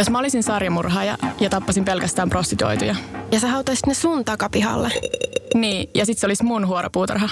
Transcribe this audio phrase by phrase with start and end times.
[0.00, 2.96] Jos mä olisin sarjamurhaaja ja tappasin pelkästään prostituoituja.
[3.32, 4.92] Ja sä hautaisit ne sun takapihalle.
[5.54, 7.28] Niin, ja sit se olisi mun huoropuutarha.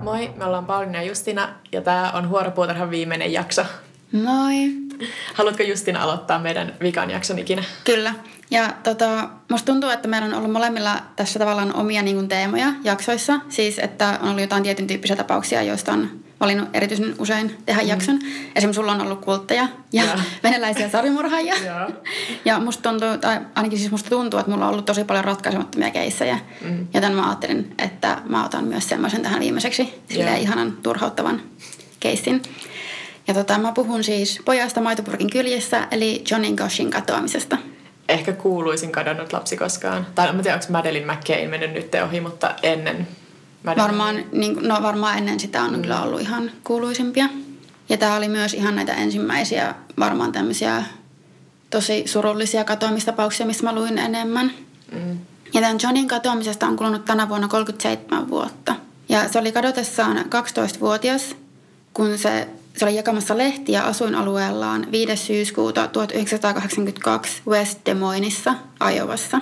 [0.00, 3.62] Moi, me ollaan Pauliina ja Justina ja tää on Huoropuutarhan viimeinen jakso.
[4.12, 4.54] Moi.
[5.34, 7.64] Haluatko Justina aloittaa meidän vikan jakson ikinä?
[7.84, 8.14] Kyllä.
[8.50, 12.72] Ja tota, musta tuntuu, että meillä on ollut molemmilla tässä tavallaan omia niin kuin, teemoja
[12.84, 13.40] jaksoissa.
[13.48, 17.88] Siis, että on ollut jotain tietyn tyyppisiä tapauksia, joista on valinnut erityisen usein tehdä mm.
[17.88, 18.18] jakson.
[18.56, 20.18] Esimerkiksi sulla on ollut kultteja ja, ja.
[20.44, 21.54] venäläisiä sarjamurhaajia.
[21.64, 21.90] ja.
[22.44, 25.90] ja musta tuntuu, tai ainakin siis musta tuntuu, että mulla on ollut tosi paljon ratkaisemattomia
[25.90, 26.38] keissejä.
[26.60, 26.86] Mm.
[26.94, 29.94] Joten mä ajattelin, että mä otan myös semmoisen tähän viimeiseksi.
[30.10, 31.42] Silleen ihanan turhauttavan
[32.00, 32.42] keissin.
[33.28, 37.58] Ja tota, mä puhun siis pojasta maitopurkin kyljessä, eli Johnin Goshin katoamisesta.
[38.08, 40.06] Ehkä kuuluisin kadonnut lapsi koskaan.
[40.14, 43.08] Tai en tiedä, onko Madeline McCain mennyt nyt ohi, mutta ennen
[43.64, 45.82] Varmaan, niin, no varmaan ennen sitä on mm.
[45.82, 47.28] kyllä ollut ihan kuuluisimpia.
[47.88, 50.84] Ja tämä oli myös ihan näitä ensimmäisiä varmaan tämmöisiä
[51.70, 54.50] tosi surullisia katoamistapauksia, mistä mä luin enemmän.
[54.92, 55.18] Mm.
[55.54, 58.74] Ja tämän Johnin katoamisesta on kulunut tänä vuonna 37 vuotta.
[59.08, 61.36] Ja se oli kadotessaan 12-vuotias,
[61.94, 65.16] kun se se oli jakamassa lehtiä asuinalueellaan 5.
[65.16, 68.54] syyskuuta 1982 West Des Moinesissa,
[68.94, 69.40] Iowassa.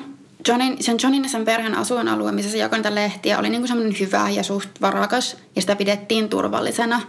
[0.48, 4.00] Johnin, sen Johnin ja sen perheen asuinalue, missä se jakoi niitä lehtiä, oli niinku semmoinen
[4.00, 7.02] hyvä ja suht varakas, ja sitä pidettiin turvallisena.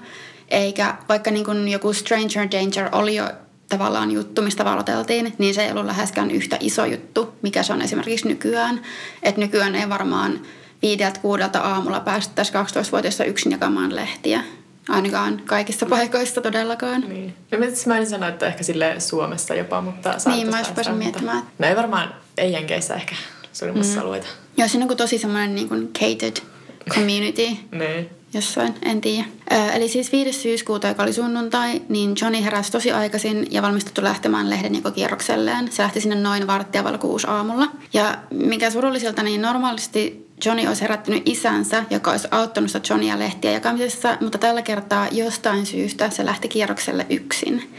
[0.50, 3.30] Eikä vaikka niinku joku Stranger Danger oli jo
[3.70, 7.82] tavallaan juttu, mistä varoteltiin, niin se ei ollut läheskään yhtä iso juttu, mikä se on
[7.82, 8.82] esimerkiksi nykyään.
[9.24, 10.40] Että nykyään ei varmaan
[10.82, 14.44] viideltä kuudelta aamulla päästäisi 12-vuotiaista yksin jakamaan lehtiä.
[14.90, 17.02] Ainakaan kaikissa paikoissa todellakaan.
[17.02, 17.34] Niin.
[17.52, 21.44] No, mä en sano, että ehkä sille Suomessa jopa, mutta Niin, mä olisin miettimään.
[21.60, 23.16] No ei varmaan, ei Jenkeissä ehkä
[23.54, 24.02] suurimmassa mm.
[24.02, 24.28] alueita.
[24.58, 26.38] Joo, siinä on tosi semmoinen niin kuin catered
[26.90, 27.48] community.
[27.80, 28.10] niin.
[28.34, 29.26] Jossain, en tiedä.
[29.52, 30.34] Ö, eli siis 5.
[30.34, 35.72] syyskuuta, joka oli sunnuntai, niin Johnny heräsi tosi aikaisin ja valmistuttu lähtemään lehden kierrokselleen.
[35.72, 37.68] Se lähti sinne noin varttia valkuus aamulla.
[37.94, 43.52] Ja mikä surulliselta, niin normaalisti Johnny olisi herättänyt isänsä, joka olisi auttanut sitä Johnia lehtiä
[43.52, 47.76] jakamisessa, mutta tällä kertaa jostain syystä se lähti kierrokselle yksin.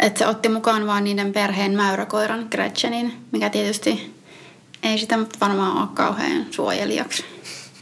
[0.00, 4.14] Että se otti mukaan vaan niiden perheen mäyräkoiran Gretchenin, mikä tietysti
[4.82, 7.24] ei sitä varmaan ole kauhean suojelijaksi.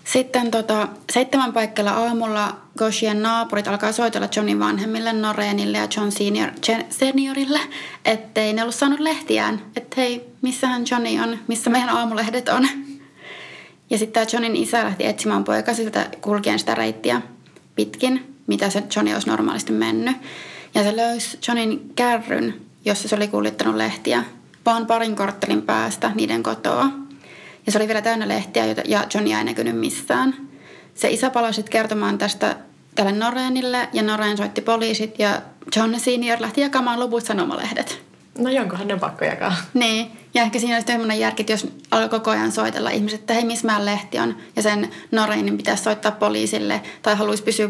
[0.05, 6.51] Sitten tota, seitsemän paikalla aamulla Goshien naapurit alkaa soitella Johnin vanhemmille, Noreenille ja John senior,
[6.91, 7.61] seniorille,
[8.05, 9.63] ettei ne ollut saanut lehtiään.
[9.77, 12.69] Että hei, missähän Johnny on, missä meidän aamulehdet on.
[13.91, 17.23] Ja sitten tämä Johnin isä lähti etsimään poikasilta kulkien sitä reittiä
[17.75, 20.17] pitkin, mitä se Johnny olisi normaalisti mennyt.
[20.75, 24.25] Ja se löysi Johnin kärryn, jossa se oli kuljettanut lehtiä,
[24.67, 26.87] vaan parin korttelin päästä niiden kotoa.
[27.67, 30.37] Ja se oli vielä täynnä lehtiä, ja Johnny ei näkynyt missään.
[30.95, 32.57] Se isä palasi kertomaan tästä
[32.95, 35.43] tälle Noreenille, ja Noreen soitti poliisit, ja
[35.77, 38.10] John Senior lähti jakamaan loput sanomalehdet.
[38.41, 39.57] No jonkohan ne on pakko jakaa.
[39.75, 43.35] Niin, ja ehkä siinä olisi sellainen järki, että jos alkoi koko ajan soitella ihmiset, että
[43.35, 47.69] hei, missä meidän lehti on, ja sen Noreinin pitäisi soittaa poliisille, tai haluaisi pysyä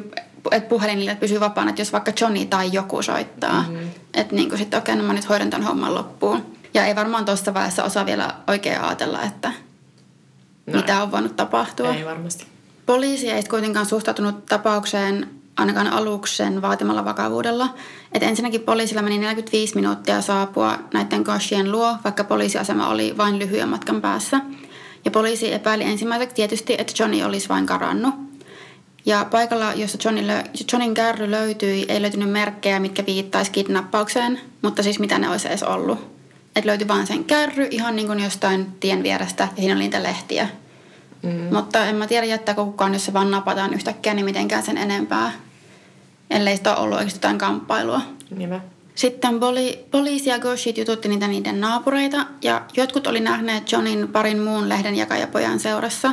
[0.51, 3.91] että puhelinille pysyy vapaana, että jos vaikka Johnny tai joku soittaa, mm-hmm.
[4.15, 6.47] että niin sitten okei, okay, no mä nyt hoidan tämän homman loppuun.
[6.75, 9.53] Ja ei varmaan tuossa vaiheessa osaa vielä oikein ajatella, että
[10.67, 11.95] no mitä on voinut tapahtua.
[11.95, 12.47] Ei varmasti.
[12.87, 17.75] Poliisi ei kuitenkaan suhtautunut tapaukseen ainakaan aluksen vaatimalla vakavuudella.
[18.13, 23.69] Et ensinnäkin poliisilla meni 45 minuuttia saapua näiden Goshien luo, vaikka poliisiasema oli vain lyhyen
[23.69, 24.41] matkan päässä.
[25.05, 28.15] Ja poliisi epäili ensimmäiseksi tietysti, että Johnny olisi vain karannut.
[29.07, 34.83] Ja paikalla, jossa Johnny lö- Johnin kärry löytyi, ei löytynyt merkkejä, mitkä viittaisi kidnappaukseen, mutta
[34.83, 36.21] siis mitä ne olisi edes ollut.
[36.57, 40.03] Et löytyi vain sen kärry ihan niin kuin jostain tien vierestä ja siinä oli niitä
[40.03, 40.49] lehtiä.
[41.23, 41.55] Mm.
[41.57, 45.33] Mutta en mä tiedä, jättääkö kukaan, jos se vaan napataan yhtäkkiä, niin mitenkään sen enempää
[46.31, 48.01] ellei sitä ole ollut oikeasti jotain kamppailua.
[48.37, 48.61] Niinpä.
[48.95, 54.39] Sitten poli- poliisi ja Goshit jututti niitä niiden naapureita ja jotkut oli nähneet Johnin parin
[54.39, 56.13] muun lehden jakajapojan seurassa,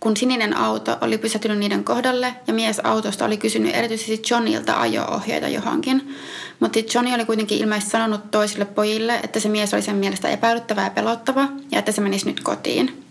[0.00, 5.48] kun sininen auto oli pysähtynyt niiden kohdalle ja mies autosta oli kysynyt erityisesti Johnilta ajo-ohjeita
[5.48, 6.14] johonkin.
[6.60, 10.82] Mutta Johnny oli kuitenkin ilmeisesti sanonut toisille pojille, että se mies oli sen mielestä epäilyttävä
[10.82, 13.04] ja pelottava ja että se menisi nyt kotiin.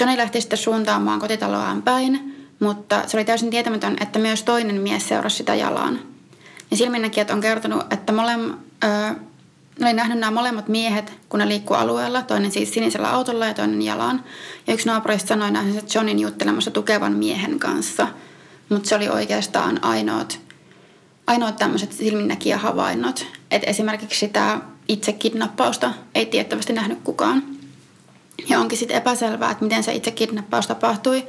[0.00, 5.08] Johnny lähti sitten suuntaamaan kotitaloaan päin, mutta se oli täysin tietämätön, että myös toinen mies
[5.08, 6.00] seurasi sitä jalaan.
[6.70, 8.40] Ja silminnäkijät on kertonut, että molem,
[8.84, 8.86] ö,
[9.80, 13.54] ne oli nähnyt nämä molemmat miehet, kun ne liikkuu alueella, toinen siis sinisellä autolla ja
[13.54, 14.24] toinen jalaan.
[14.66, 18.08] Ja yksi naapurista sanoi nähneensä Johnin juttelemassa tukevan miehen kanssa,
[18.68, 20.40] mutta se oli oikeastaan ainoat,
[21.26, 23.26] ainoat tämmöiset silminnäkijähavainnot.
[23.50, 27.42] Että esimerkiksi sitä itse kidnappausta ei tiettävästi nähnyt kukaan.
[28.48, 31.26] Ja onkin sitten epäselvää, että miten se itse kidnappaus tapahtui,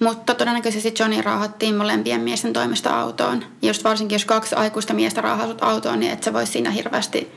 [0.00, 3.44] mutta todennäköisesti Johnny raahattiin molempien miesten toimesta autoon.
[3.62, 7.32] Ja just varsinkin, jos kaksi aikuista miestä raahaat autoon, niin et sä voi siinä hirveästi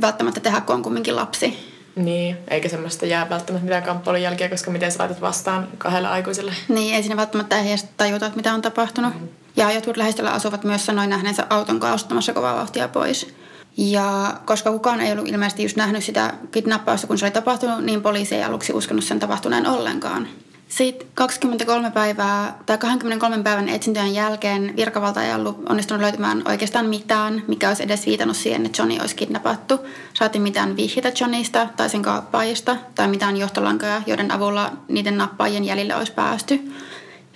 [0.00, 1.74] välttämättä tehdä, kun on kumminkin lapsi.
[1.96, 6.54] Niin, eikä semmoista jää välttämättä mitään kamppailun jälkeä, koska miten sä laitat vastaan kahdelle aikuiselle.
[6.68, 9.14] Niin, ei siinä välttämättä edes tajuta, että mitä on tapahtunut.
[9.20, 9.28] Mm.
[9.56, 13.34] Ja jotkut läheistöllä asuvat myös sanoin nähneensä auton kaasuttamassa kovaa vauhtia pois.
[13.76, 18.02] Ja koska kukaan ei ollut ilmeisesti just nähnyt sitä kidnappausta, kun se oli tapahtunut, niin
[18.02, 20.28] poliisi ei aluksi uskonut sen tapahtuneen ollenkaan.
[20.74, 27.42] Sitten 23 päivää tai 23 päivän etsintöjen jälkeen virkavalta ei ollut onnistunut löytämään oikeastaan mitään,
[27.48, 29.80] mikä olisi edes viitannut siihen, että Johnny olisi kidnappattu.
[30.14, 35.94] Saatiin mitään vihjeitä Johnnysta tai sen kaappaajista tai mitään johtolankoja, joiden avulla niiden nappaajien jäljille
[35.94, 36.72] olisi päästy.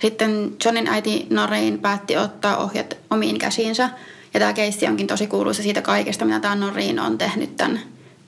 [0.01, 3.89] Sitten Johnin äiti Noreen päätti ottaa ohjat omiin käsiinsä.
[4.33, 7.79] Ja tämä keissi onkin tosi kuuluisa siitä kaikesta, mitä tämä Noreen on tehnyt tämän,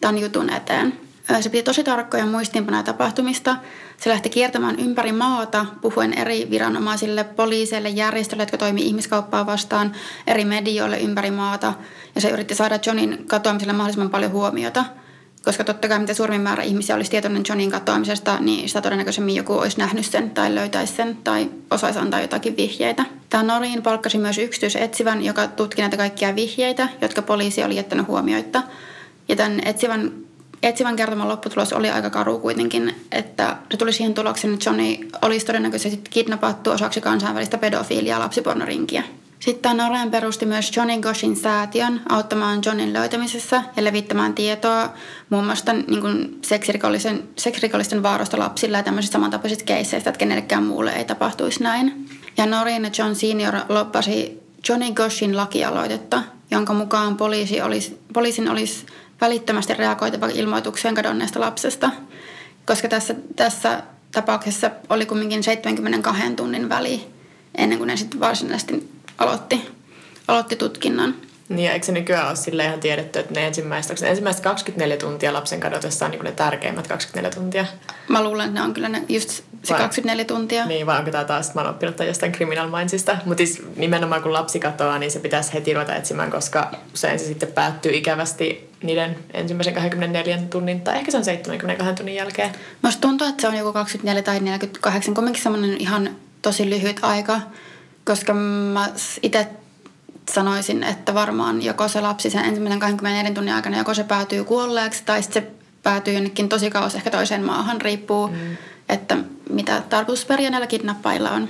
[0.02, 1.11] tämän jutun eteen.
[1.39, 3.56] Se piti tosi tarkkoja muistiinpanoja tapahtumista.
[3.98, 9.92] Se lähti kiertämään ympäri maata, puhuen eri viranomaisille, poliiseille, järjestöille, jotka toimii ihmiskauppaa vastaan,
[10.28, 11.74] eri medioille ympäri maata.
[12.16, 14.86] Ja se yritti saada Johnin katoamiselle mahdollisimman paljon huomiota.
[15.45, 19.54] Koska totta kai mitä suurin määrä ihmisiä olisi tietoinen Johnin katoamisesta, niin sitä todennäköisemmin joku
[19.54, 23.06] olisi nähnyt sen tai löytäisi sen tai osaisi antaa jotakin vihjeitä.
[23.30, 28.63] Tämä Norin palkkasi myös yksityisetsivän, joka tutki näitä kaikkia vihjeitä, jotka poliisi oli jättänyt huomioita.
[29.27, 30.12] Ja tämän etsivän
[30.63, 35.46] etsivän kertoman lopputulos oli aika karu kuitenkin, että se tuli siihen tulokseen, että Johnny olisi
[35.46, 39.04] todennäköisesti kidnappattu osaksi kansainvälistä pedofiilia lapsipornorinkiä.
[39.40, 44.90] Sitten Noreen perusti myös Johnny Goshin säätiön auttamaan Johnin löytämisessä ja levittämään tietoa
[45.30, 50.92] muun muassa niin kuin seksirikollisten, seksirikollisten vaarosta lapsille ja tämmöisistä samantapaisista keisseistä, että kenellekään muulle
[50.92, 52.10] ei tapahtuisi näin.
[52.38, 58.86] Ja Noreen ja John Senior loppasi Johnny Goshin lakialoitetta, jonka mukaan poliisi olisi, poliisin olisi
[59.22, 61.92] välittömästi reagoitava ilmoitukseen kadonneesta lapsesta,
[62.66, 67.08] koska tässä, tässä tapauksessa oli kumminkin 72 tunnin väli
[67.56, 69.62] ennen kuin ne sitten varsinaisesti aloitti,
[70.28, 71.16] aloitti tutkinnan.
[71.56, 74.98] Niin, ja eikö se nykyään ole sille ihan tiedetty, että ne ensimmäiset, ne ensimmäiset 24
[74.98, 77.65] tuntia lapsen kadotessa on niin ne tärkeimmät 24 tuntia?
[78.07, 79.30] Mä luulen, että ne on kyllä ne, just
[79.63, 80.65] se vai, 24 tuntia.
[80.65, 83.18] Niin, vai onko tämä taas, että mä oon oppinut jostain Criminal Mindsista.
[83.25, 87.25] Mutta siis nimenomaan kun lapsi katoaa, niin se pitäisi heti ruveta etsimään, koska usein se
[87.25, 92.51] sitten päättyy ikävästi niiden ensimmäisen 24 tunnin, tai ehkä se on 72 tunnin jälkeen.
[92.81, 96.09] Musta tuntuu, että se on joku 24 tai 48, kumminkin semmoinen ihan
[96.42, 97.42] tosi lyhyt aika,
[98.06, 98.89] koska mä
[99.21, 99.48] itse
[100.32, 105.04] sanoisin, että varmaan joko se lapsi sen ensimmäisen 24 tunnin aikana, joko se päätyy kuolleeksi
[105.06, 105.52] tai sitten se
[105.84, 108.58] päätyy jonnekin tosi kauas ehkä toiseen maahan, riippuu, mm.
[108.90, 109.18] että
[109.50, 111.50] mitä tarkoitusperiä näillä kidnappailla on.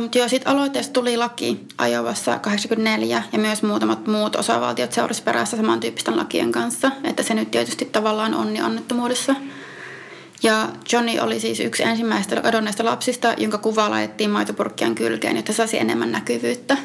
[0.00, 5.56] Mutta joo, sitten aloitteesta tuli laki Ajovassa 84 ja myös muutamat muut osavaltiot seurasi perässä
[5.56, 9.34] samantyyppisten lakien kanssa, että se nyt tietysti tavallaan onni onnettomuudessa.
[10.42, 15.78] Ja Johnny oli siis yksi ensimmäistä kadonneista lapsista, jonka kuva laitettiin maitopurkkien kylkeen, jotta saisi
[15.78, 16.76] enemmän näkyvyyttä.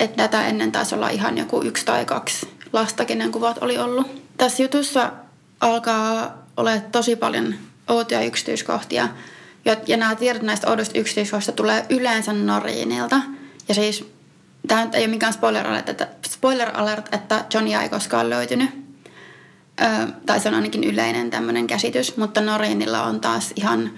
[0.00, 4.22] Että tätä ennen taisi olla ihan joku yksi tai kaksi lasta, kenen kuvat oli ollut.
[4.36, 5.12] Tässä jutussa
[5.60, 7.54] alkaa olla tosi paljon
[7.88, 9.08] outoja yksityiskohtia.
[9.64, 13.20] Ja, nämä tiedot näistä oudoista yksityiskohdista tulee yleensä Noriinilta.
[13.68, 14.04] Ja siis
[14.68, 18.70] tämä ei ole mikään spoiler alert, että, spoiler alert, että Johnny ei koskaan löytynyt.
[19.80, 19.84] Ö,
[20.26, 23.90] tai se on ainakin yleinen tämmöinen käsitys, mutta Noriinilla on taas ihan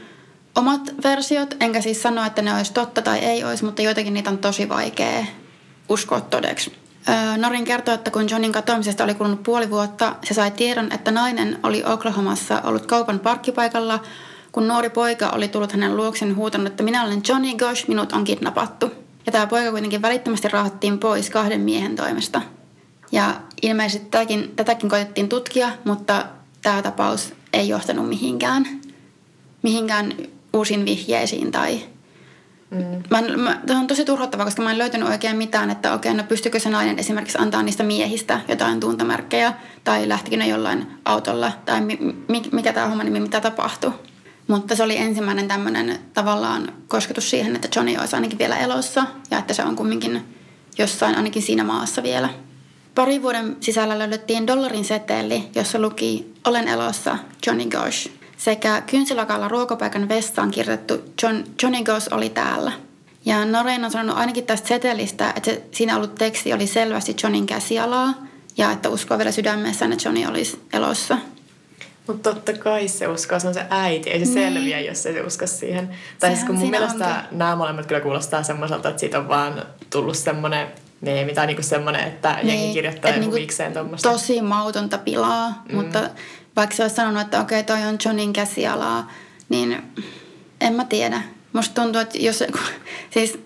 [0.55, 1.55] omat versiot.
[1.61, 4.69] Enkä siis sano, että ne olisi totta tai ei olisi, mutta joitakin niitä on tosi
[4.69, 5.25] vaikea
[5.89, 6.73] uskoa todeksi.
[7.37, 11.59] Norin kertoo, että kun Johnin katoamisesta oli kulunut puoli vuotta, se sai tiedon, että nainen
[11.63, 14.03] oli Oklahomassa ollut kaupan parkkipaikalla,
[14.53, 18.25] kun nuori poika oli tullut hänen luoksen huutanut, että minä olen Johnny Gosh, minut on
[18.25, 18.91] kidnappattu.
[19.27, 22.43] Ja tämä poika kuitenkin välittömästi raahattiin pois kahden miehen toimesta.
[23.13, 26.27] Ja ilmeisesti tätäkin, tätäkin koitettiin tutkia, mutta
[26.63, 28.81] tämä tapaus ei johtanut mihinkään,
[29.63, 30.15] mihinkään
[30.53, 31.94] uusiin vihjeisiin tai.
[33.11, 36.23] Mä, mä, tämä on tosi turhottavaa, koska mä en löytänyt oikein mitään, että okei, no
[36.23, 39.53] pystykö se nainen esimerkiksi antaa niistä miehistä jotain tuntamerkkejä,
[39.85, 43.93] tai lähtikö ne jollain autolla, tai mi, mi, mikä tämä homma nimi, mitä tapahtui.
[44.49, 49.39] Mutta se oli ensimmäinen tämmöinen tavallaan kosketus siihen, että Johnny olisi ainakin vielä elossa, ja
[49.39, 50.25] että se on kumminkin
[50.79, 52.29] jossain ainakin siinä maassa vielä.
[52.95, 60.09] Pari vuoden sisällä löydettiin dollarin seteli, jossa luki Olen elossa, Johnny Gosh sekä kynsilakalla ruokapaikan
[60.09, 62.73] vessaan kirjoitettu John, Johnny Goss oli täällä.
[63.25, 67.47] Ja Noreen on sanonut ainakin tästä setelistä, että se, siinä ollut teksti oli selvästi Johnin
[67.47, 68.15] käsialaa
[68.57, 71.19] ja että uskoo vielä sydämessään, että Johnny olisi elossa.
[72.07, 74.11] Mutta totta kai se uskoo, se on se äiti.
[74.11, 74.55] Ei se niin.
[74.55, 75.91] selviä, jos ei se usko siihen.
[76.21, 77.39] Tai siis kun mun mielestä onkin.
[77.39, 80.67] nämä molemmat kyllä kuulostaa semmoiselta, että siitä on vaan tullut semmoinen
[81.01, 84.11] meemi tai niinku semmoinen, että niin, jengi kirjoittaa joku niinku viikseen tuommoista.
[84.11, 85.75] Tosi mautonta pilaa, mm.
[85.77, 86.11] mutta
[86.57, 89.13] vaikka se olisi sanonut, että okei, okay, toi on Johnin käsialaa,
[89.49, 89.83] niin
[90.61, 91.23] en mä tiedä.
[91.53, 92.45] Musta tuntuu, että jos
[93.15, 93.39] siis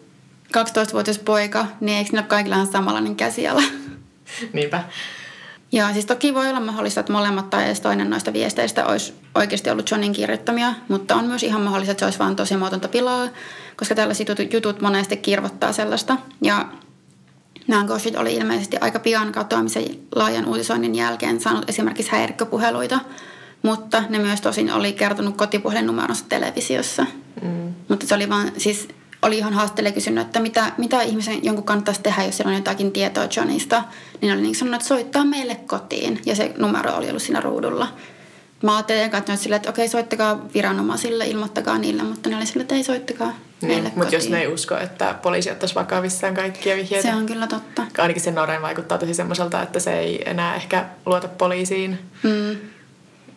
[0.57, 3.62] 12-vuotias poika, niin eikö ne ole kaikilla samanlainen käsiala?
[4.53, 4.85] Niinpä.
[5.73, 9.71] Ja siis toki voi olla mahdollista, että molemmat tai edes toinen noista viesteistä olisi oikeasti
[9.71, 13.29] ollut Johnin kirjoittamia, mutta on myös ihan mahdollista, että se olisi vain tosi muotonta pilaa,
[13.77, 16.17] koska tällaiset jutut, jutut monesti kirvottaa sellaista.
[16.43, 16.69] Ja
[17.68, 19.84] nämä oli ilmeisesti aika pian katoamisen
[20.14, 23.00] laajan uutisoinnin jälkeen saanut esimerkiksi häirikköpuheluita,
[23.62, 27.06] mutta ne myös tosin oli kertonut kotipuhelinnumeronsa televisiossa.
[27.42, 27.75] Mm.
[27.88, 28.88] Mutta se oli vaan, siis
[29.22, 32.92] oli ihan haasteelle kysynyt, että mitä, mitä ihmisen jonkun kannattaisi tehdä, jos siellä on jotakin
[32.92, 33.84] tietoa Johnista.
[34.20, 36.20] Niin oli niin sanonut, että soittaa meille kotiin.
[36.26, 37.88] Ja se numero oli ollut siinä ruudulla.
[38.62, 42.75] Mä ajattelin katsonut silleen, että okei, soittakaa viranomaisille, ilmoittakaa niille, mutta ne oli silleen, että
[42.75, 47.09] ei soittakaa niin, Mutta jos ne ei usko, että poliisi ottaisi vakavissaan kaikkia vihjeitä.
[47.09, 47.87] Se on kyllä totta.
[47.99, 52.57] Ainakin sen Noreen vaikuttaa tosi semmoiselta, että se ei enää ehkä luota poliisiin mm.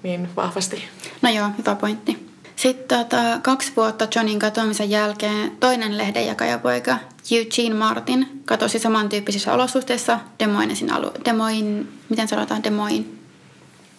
[0.03, 0.83] niin vahvasti.
[1.21, 2.31] No joo, hyvä pointti.
[2.55, 6.97] Sitten tota, kaksi vuotta Johnin katoamisen jälkeen toinen lehdenjakajapoika
[7.31, 13.20] Eugene Martin katosi samantyyppisissä olosuhteissa Demoinesin alue, Demoin, miten sanotaan Demoin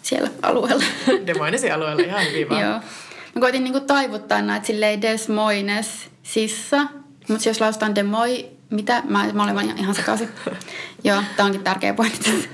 [0.03, 0.85] siellä alueella.
[1.27, 2.63] Demoinesin alueella, ihan hyvin vaan.
[2.63, 2.81] Joo.
[3.35, 6.87] Mä koitin niinku taivuttaa näitä silleen Des Moines sissa,
[7.29, 9.03] mutta jos lausutaan Demoi, mitä?
[9.09, 10.29] Mä, mä olin ihan sekaisin.
[11.05, 12.31] Joo, tää onkin tärkeä pointti.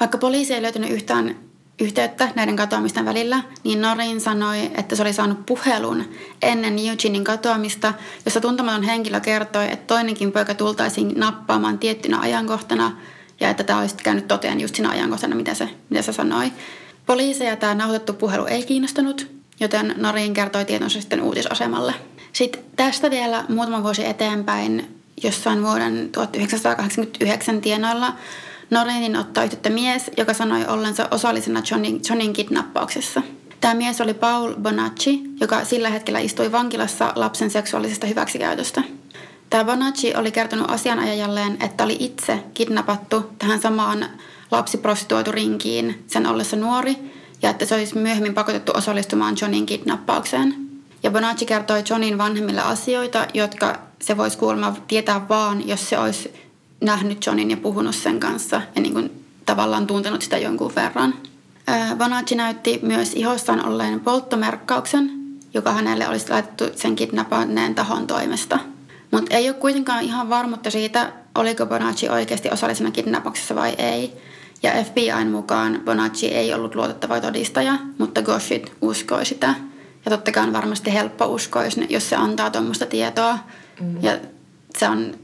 [0.00, 1.36] Vaikka poliisi ei löytynyt yhtään
[1.80, 6.04] yhteyttä näiden katoamisten välillä, niin Norin sanoi, että se oli saanut puhelun
[6.42, 12.92] ennen Eugenein katoamista, jossa tuntematon henkilö kertoi, että toinenkin poika tultaisiin nappaamaan tiettynä ajankohtana
[13.40, 16.52] ja että tämä olisi käynyt toteen just siinä ajankohtana, mitä se, mitä se sanoi.
[17.06, 19.26] Poliiseja tämä nauhoitettu puhelu ei kiinnostanut,
[19.60, 21.94] joten Norin kertoi tietonsa sitten uutisasemalle.
[22.32, 28.12] Sitten tästä vielä muutama vuosi eteenpäin, jossain vuoden 1989 tienoilla,
[28.70, 33.22] Noreenin ottaa yhteyttä mies, joka sanoi ollensa osallisena Johnin, Johnin kidnappauksessa.
[33.60, 38.82] Tämä mies oli Paul Bonacci, joka sillä hetkellä istui vankilassa lapsen seksuaalisesta hyväksikäytöstä.
[39.50, 44.06] Tämä Bonacci oli kertonut asianajajalleen, että oli itse kidnappattu tähän samaan
[44.50, 46.96] lapsiprostituoiturinkiin sen ollessa nuori
[47.42, 50.54] ja että se olisi myöhemmin pakotettu osallistumaan Johnin kidnappaukseen.
[51.02, 56.34] Ja Bonacci kertoi Johnin vanhemmille asioita, jotka se voisi kuulemma tietää vaan, jos se olisi
[56.80, 61.14] nähnyt Johnin ja puhunut sen kanssa ja niin kuin tavallaan tuntenut sitä jonkun verran.
[61.96, 65.10] Bonacci näytti myös ihossaan olleen polttomerkkauksen,
[65.54, 68.58] joka hänelle olisi laitettu sen kidnappanneen tahon toimesta.
[69.10, 74.12] Mutta ei ole kuitenkaan ihan varmuutta siitä, oliko Bonacci oikeasti osallisena kidnappauksessa vai ei.
[74.62, 79.54] Ja FBIn mukaan Bonacci ei ollut luotettava todistaja, mutta Goshit uskoi sitä.
[80.04, 83.38] Ja totta kai on varmasti helppo uskoa, jos, ne, jos se antaa tuommoista tietoa.
[83.80, 84.02] Mm.
[84.02, 84.18] Ja
[84.78, 85.14] se on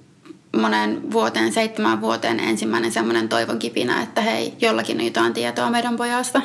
[0.56, 5.96] monen vuoteen, seitsemän vuoteen ensimmäinen semmoinen toivon kipinä, että hei, jollakin on jotain tietoa meidän
[5.96, 6.42] pojasta.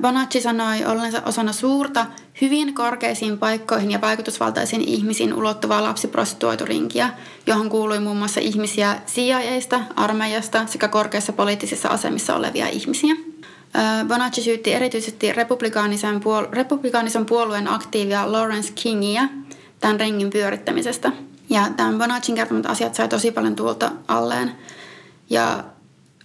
[0.00, 2.06] Bonacci sanoi ollensa osana suurta,
[2.40, 7.10] hyvin korkeisiin paikkoihin ja vaikutusvaltaisiin ihmisiin ulottuvaa lapsiprostituoiturinkiä,
[7.46, 13.14] johon kuului muun muassa ihmisiä CIAista, armeijasta sekä korkeissa poliittisissa asemissa olevia ihmisiä.
[14.08, 19.22] Bonacci syytti erityisesti republikaanisen, puol- republikaanisen puolueen aktiivia Lawrence Kingia
[19.80, 21.12] tämän ringin pyörittämisestä–
[21.50, 24.52] ja tämän Bonaccin kertomat asiat sai tosi paljon tuolta alleen.
[25.30, 25.64] Ja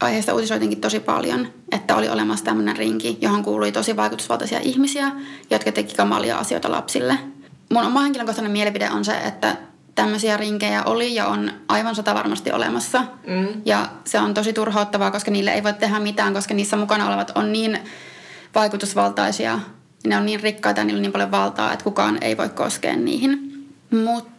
[0.01, 5.11] aiheesta uutisoitinkin tosi paljon, että oli olemassa tämmöinen rinki, johon kuului tosi vaikutusvaltaisia ihmisiä,
[5.49, 7.17] jotka teki kamalia asioita lapsille.
[7.73, 9.57] Mun oma henkilökohtainen mielipide on se, että
[9.95, 13.03] tämmöisiä rinkejä oli ja on aivan sata varmasti olemassa.
[13.27, 13.47] Mm.
[13.65, 17.31] Ja se on tosi turhauttavaa, koska niille ei voi tehdä mitään, koska niissä mukana olevat
[17.35, 17.79] on niin
[18.55, 19.59] vaikutusvaltaisia.
[20.07, 22.95] Ne on niin rikkaita ja niillä on niin paljon valtaa, että kukaan ei voi koskea
[22.95, 23.51] niihin.
[23.91, 24.31] Mutta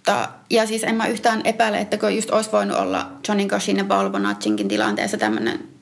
[0.00, 3.84] mutta, ja siis en mä yhtään epäile, että just olisi voinut olla Johnny Goshin ja
[3.84, 5.16] Paul Bonaccinkin tilanteessa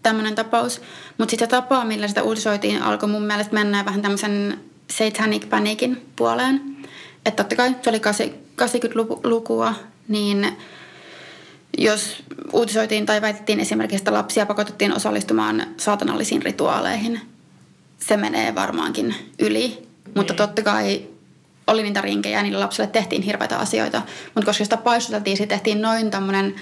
[0.02, 0.80] tämmöinen, tapaus.
[1.18, 4.60] Mutta sitten se tapa, millä sitä uutisoitiin, alkoi mun mielestä mennä vähän tämmöisen
[4.92, 6.76] satanic panicin puoleen.
[7.26, 8.00] Että totta kai se oli
[8.62, 9.74] 80-lukua,
[10.08, 10.56] niin
[11.78, 12.22] jos
[12.52, 17.20] uutisoitiin tai väitettiin esimerkiksi, että lapsia pakotettiin osallistumaan saatanallisiin rituaaleihin,
[17.98, 19.88] se menee varmaankin yli.
[20.14, 20.38] Mutta niin.
[20.38, 21.02] totta kai
[21.68, 24.02] oli niitä rinkejä niille lapsille tehtiin hirveitä asioita.
[24.34, 26.54] Mutta koska sitä paisuteltiin, siitä tehtiin noin tämmöinen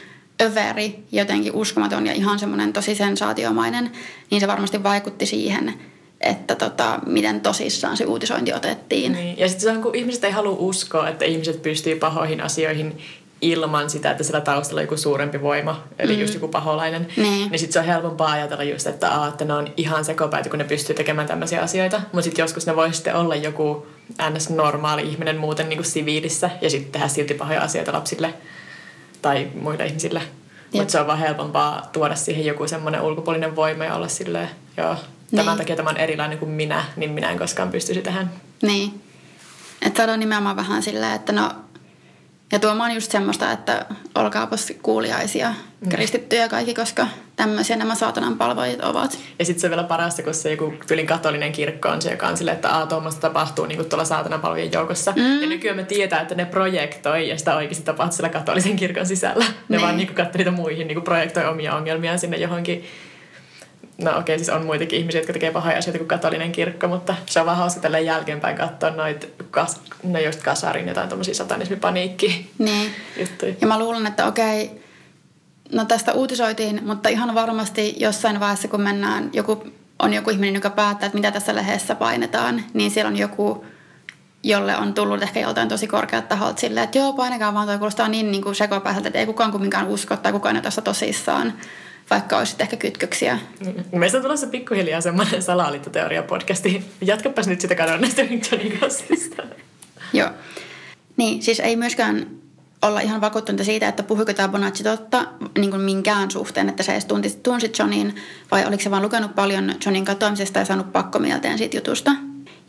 [0.43, 3.91] överi, jotenkin uskomaton ja ihan semmoinen tosi sensaatiomainen,
[4.31, 5.75] niin se varmasti vaikutti siihen,
[6.21, 9.13] että tota, miten tosissaan se uutisointi otettiin.
[9.13, 9.39] Niin.
[9.39, 12.99] Ja sitten se on, kun ihmiset ei halua uskoa, että ihmiset pystyy pahoihin asioihin
[13.41, 16.21] ilman sitä, että sillä taustalla on joku suurempi voima, eli mm.
[16.21, 19.55] just joku paholainen, niin, niin sitten se on helpompaa ajatella just, että, aa, että ne
[19.55, 22.01] on ihan sekopäitä, kun ne pystyy tekemään tämmöisiä asioita.
[22.13, 23.87] Mutta sitten joskus ne voi sitten olla joku
[24.31, 24.51] ns.
[24.51, 28.35] normaali ihminen muuten niin kuin siviilissä ja sitten tehdä silti pahoja asioita lapsille
[29.23, 30.23] tai muille ihmisille.
[30.73, 34.97] Mutta se on vaan helpompaa tuoda siihen joku semmoinen ulkopuolinen voima ja olla silleen, joo,
[35.31, 35.57] tämän niin.
[35.57, 38.31] takia tämä on erilainen kuin minä, niin minä en koskaan pystyisi tähän.
[38.63, 39.03] Niin.
[39.83, 41.51] Että on nimenomaan vähän silleen, että no
[42.53, 45.89] ja tuomaan just semmoista, että olkaapas kuuliaisia, mm.
[45.89, 49.19] kristittyjä kaikki, koska tämmöisiä nämä saatanan palvojat ovat.
[49.39, 52.29] Ja sitten se on vielä parasta, kun se joku tylin katolinen kirkko on se, joka
[52.29, 55.13] on silleen, että aah, tuommoista tapahtuu niin tuolla saatanan palvojien joukossa.
[55.17, 55.41] Mm.
[55.41, 59.45] Ja nykyään me tietää, että ne projektoi ja sitä oikeasti tapahtuu siellä katolisen kirkon sisällä.
[59.45, 59.81] Ne niin.
[59.81, 62.85] vaan niin katsoi niitä muihin, niin projektoi omia ongelmia sinne johonkin
[63.99, 67.15] No okei, okay, siis on muitakin ihmisiä, jotka tekee pahoja asioita kuin katolinen kirkko, mutta
[67.27, 72.51] se on vaan hauska tällä jälkeenpäin katsoa noit, kas, no just kasarin jotain tommosia satanismipaniikki
[72.59, 72.91] niin.
[73.19, 73.55] juttuja.
[73.61, 74.79] Ja mä luulen, että okei, okay,
[75.73, 79.67] no tästä uutisoitiin, mutta ihan varmasti jossain vaiheessa, kun mennään, joku,
[79.99, 83.65] on joku ihminen, joka päättää, että mitä tässä lehdessä painetaan, niin siellä on joku,
[84.43, 88.09] jolle on tullut ehkä joltain tosi korkeat taholta silleen, että joo, painakaa vaan, toi kuulostaa
[88.09, 91.53] niin, niin kuin sekopäiseltä, että ei kukaan kumminkaan usko tai kukaan ei tässä tosissaan
[92.11, 93.39] vaikka olisi ehkä kytköksiä.
[93.93, 96.83] Meistä on tulossa pikkuhiljaa semmoinen salaliittoteoria-podcasti.
[97.01, 99.43] Jatkapas nyt sitä kadonneesta Johnny Gossista.
[100.13, 100.31] Joo.
[101.17, 102.27] Niin, siis ei myöskään
[102.83, 105.27] olla ihan vakuuttunut siitä, että puhuiko tämä Bonacci totta
[105.59, 108.15] niin kuin minkään suhteen, että se edes tunsi, tunsi Johnin,
[108.51, 112.11] vai oliko se vaan lukenut paljon Johnin katoamisesta ja saanut pakkomielteen siitä jutusta.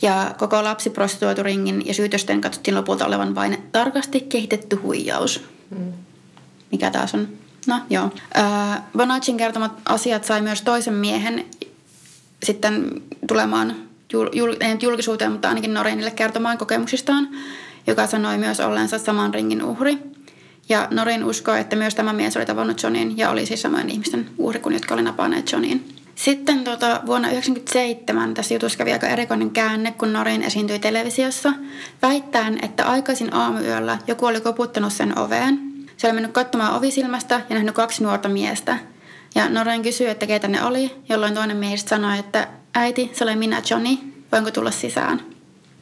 [0.01, 5.43] Ja koko lapsiprostituoituringin ja syytösten katsottiin lopulta olevan vain tarkasti kehitetty huijaus.
[5.69, 5.93] Mm.
[6.71, 7.27] Mikä taas on
[7.67, 8.09] No joo.
[8.37, 11.45] Äh, Bonaccin kertomat asiat sai myös toisen miehen
[12.43, 13.75] sitten tulemaan
[14.13, 17.29] jul, jul, ei julkisuuteen, mutta ainakin Norinille kertomaan kokemuksistaan,
[17.87, 19.97] joka sanoi myös ollensa saman ringin uhri.
[20.69, 24.29] Ja Norin uskoi, että myös tämä mies oli tavannut Johnin ja oli siis samoin ihmisten
[24.37, 25.95] uhri kuin jotka oli napanneet Johnin.
[26.15, 31.53] Sitten tuota, vuonna 1997 tässä jutussa kävi aika erikoinen käänne, kun Norin esiintyi televisiossa,
[32.01, 35.66] väittäen, että aikaisin aamuyöllä joku oli koputtanut sen oveen
[35.97, 38.77] se oli mennyt katsomaan ovisilmästä ja nähnyt kaksi nuorta miestä.
[39.35, 43.35] Ja Noreen kysyi, että keitä ne oli, jolloin toinen miehistä sanoi, että äiti, se oli
[43.35, 43.97] minä Johnny,
[44.31, 45.21] voinko tulla sisään?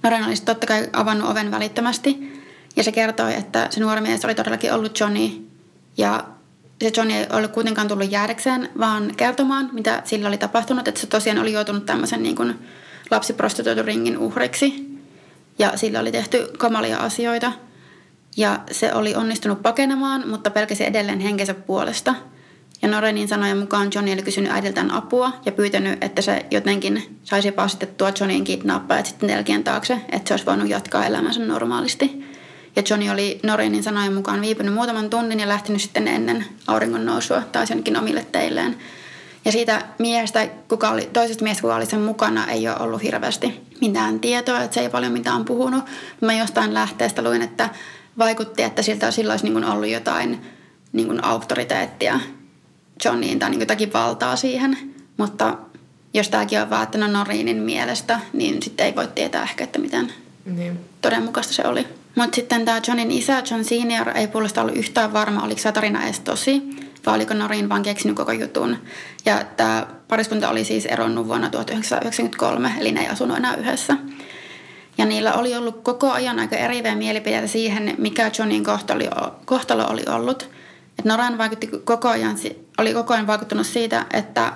[0.04, 2.42] Noreen olisi totta kai avannut oven välittömästi.
[2.76, 5.48] Ja se kertoi, että se nuori mies oli todellakin ollut Johnny.
[5.98, 6.24] Ja
[6.82, 11.08] se Johnny ei ollut kuitenkaan tullut jäädäkseen, vaan kertomaan, mitä sillä oli tapahtunut, että se
[11.08, 12.60] tosiaan oli joutunut tämmöisen niin kuin
[13.12, 14.98] lapsiprostituoituringin uhriksi.
[15.60, 17.52] Ja sillä oli tehty kamalia asioita–
[18.38, 22.16] ja se oli onnistunut pakenemaan, mutta pelkäsi edelleen henkensä puolesta.
[22.82, 27.52] Ja Norenin sanojen mukaan Johnny oli kysynyt äidiltään apua ja pyytänyt, että se jotenkin saisi
[27.52, 32.26] passitettua Johnin kidnappajat sitten telkien taakse, että se olisi voinut jatkaa elämänsä normaalisti.
[32.76, 37.42] Ja Johnny oli Norenin sanojen mukaan viipynyt muutaman tunnin ja lähtenyt sitten ennen auringon nousua
[37.52, 38.76] taas jonnekin omille teilleen.
[39.46, 43.62] Ja siitä miehestä, kuka oli, toisesta miehestä, kuka oli sen mukana, ei ole ollut hirveästi
[43.82, 45.84] mitään tietoa, että se ei paljon mitään puhunut.
[46.22, 47.70] Mä jostain lähteestä luin, että
[48.18, 50.42] vaikutti, että siltä sillä olisi niin ollut jotain
[50.94, 52.20] niin kuin auktoriteettia
[53.06, 54.78] Johniin tai niin jotakin valtaa siihen.
[55.18, 55.58] Mutta
[56.14, 59.80] jos tämäkin on vaan, että no Norinin mielestä, niin sitten ei voi tietää ehkä, että
[59.80, 60.14] miten
[60.46, 60.80] niin.
[61.02, 61.88] todenmukaista se oli.
[62.16, 66.04] Mutta sitten tämä Johnin isä, John Senior, ei puolesta ollut yhtään varma, oliko se tarina
[66.04, 66.62] edes tosi,
[67.06, 68.78] vai oliko Norin vaan keksinyt koko jutun.
[69.26, 73.98] Ja tämä pariskunta oli siis eronnut vuonna 1993, eli ne ei asunut enää yhdessä.
[74.98, 80.04] Ja niillä oli ollut koko ajan aika eriviä mielipiteitä siihen, mikä Johnin kohtalo, kohtalo oli
[80.10, 80.50] ollut.
[81.00, 82.38] Et Noran vaikutti koko ajan,
[82.78, 84.54] oli koko ajan vaikuttunut siitä, että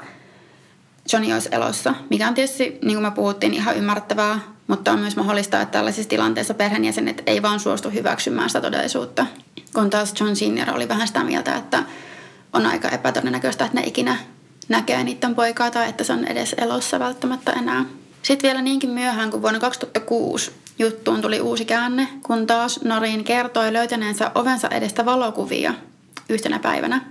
[1.13, 5.15] Johnny olisi elossa, mikä on tietysti, niin kuin me puhuttiin, ihan ymmärrettävää, mutta on myös
[5.15, 9.25] mahdollista, että tällaisissa tilanteissa perheenjäsenet ei vaan suostu hyväksymään sitä todellisuutta.
[9.73, 11.83] Kun taas John Senior oli vähän sitä mieltä, että
[12.53, 14.17] on aika epätodennäköistä, että ne ikinä
[14.69, 17.85] näkee niiden poikaa tai että se on edes elossa välttämättä enää.
[18.21, 23.73] Sitten vielä niinkin myöhään kuin vuonna 2006 juttuun tuli uusi käänne, kun taas Norin kertoi
[23.73, 25.73] löytäneensä ovensa edestä valokuvia
[26.29, 27.01] yhtenä päivänä.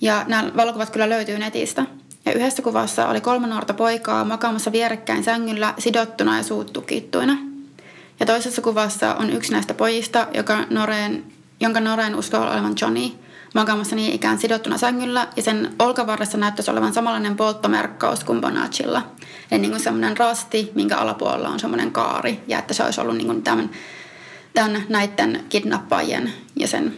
[0.00, 1.86] Ja nämä valokuvat kyllä löytyy netistä.
[2.24, 7.38] Ja yhdessä kuvassa oli kolme nuorta poikaa makaamassa vierekkäin sängyllä sidottuna ja suut tukittuina.
[8.20, 11.24] Ja toisessa kuvassa on yksi näistä pojista, joka Noreen,
[11.60, 13.10] jonka Noreen uskoo olevan Johnny–
[13.56, 19.02] makaamassa niin ikään sidottuna sängyllä ja sen olkavarressa näyttäisi olevan samanlainen polttomerkkaus kuin Bonacilla.
[19.50, 23.16] Eli niin kuin semmoinen rasti, minkä alapuolella on semmoinen kaari ja että se olisi ollut
[23.16, 23.70] niin kuin tämän,
[24.54, 26.96] tämän näiden kidnappajien ja sen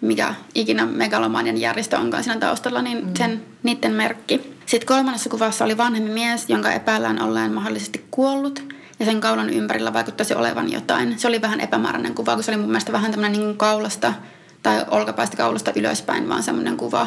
[0.00, 3.14] mikä ikinä megalomanian järjestö onkaan siinä taustalla, niin mm.
[3.18, 4.56] sen niiden merkki.
[4.66, 9.92] Sitten kolmannessa kuvassa oli vanhempi mies, jonka epäillään olleen mahdollisesti kuollut ja sen kaulan ympärillä
[9.92, 11.18] vaikuttaisi olevan jotain.
[11.18, 14.12] Se oli vähän epämääräinen kuva, kun se oli mun mielestä vähän tämmöinen niin kaulasta
[14.62, 17.06] tai olkapäistä kaulusta ylöspäin, vaan semmoinen kuva,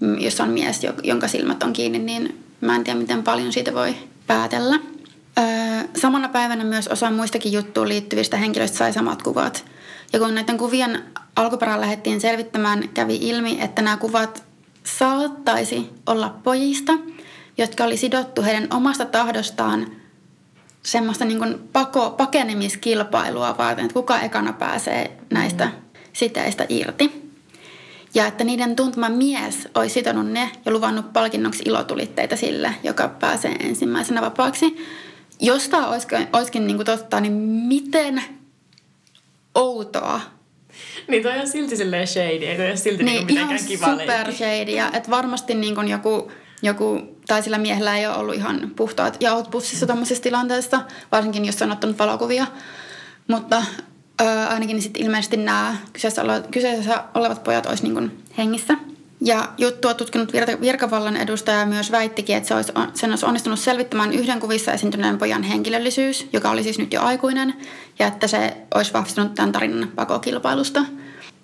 [0.00, 3.74] mm, jossa on mies, jonka silmät on kiinni, niin mä en tiedä, miten paljon siitä
[3.74, 3.96] voi
[4.26, 4.78] päätellä.
[5.38, 5.44] Öö,
[5.96, 9.64] samana päivänä myös osa muistakin juttuun liittyvistä henkilöistä sai samat kuvat.
[10.12, 11.02] Ja kun näiden kuvien
[11.36, 14.44] alkuperään lähdettiin selvittämään, kävi ilmi, että nämä kuvat
[14.84, 16.92] saattaisi olla pojista,
[17.58, 19.86] jotka oli sidottu heidän omasta tahdostaan
[20.82, 25.85] semmoista niin pako, pakenemiskilpailua varten, että kuka ekana pääsee näistä mm
[26.16, 27.26] siteistä irti.
[28.14, 33.52] Ja että niiden tuntema mies olisi sitonut ne ja luvannut palkinnoksi ilotulitteita sille, joka pääsee
[33.60, 34.76] ensimmäisenä vapaaksi.
[35.40, 38.22] Jos tämä olisikin, olisikin niin kuin totta, niin miten
[39.54, 40.20] outoa.
[41.08, 44.96] Niin toi on silti silleen shady, ei ole silti niin, niin ihan kiva super shady.
[44.96, 49.50] Että varmasti niin kuin joku, joku, tai sillä miehellä ei ole ollut ihan puhtaat jaot
[49.50, 50.80] pussissa tämmöisessä tilanteessa,
[51.12, 52.46] varsinkin jos on ottanut valokuvia.
[53.28, 53.62] Mutta
[54.20, 58.76] ö, ainakin sitten ilmeisesti nämä kyseessä olevat, kyseessä olevat pojat olisi niin hengissä.
[59.20, 64.40] Ja juttua tutkinut virkavallan edustaja myös väittikin, että se olisi, sen olisi onnistunut selvittämään yhden
[64.40, 67.54] kuvissa esiintyneen pojan henkilöllisyys, joka oli siis nyt jo aikuinen,
[67.98, 70.84] ja että se olisi vahvistunut tämän tarinan pakokilpailusta.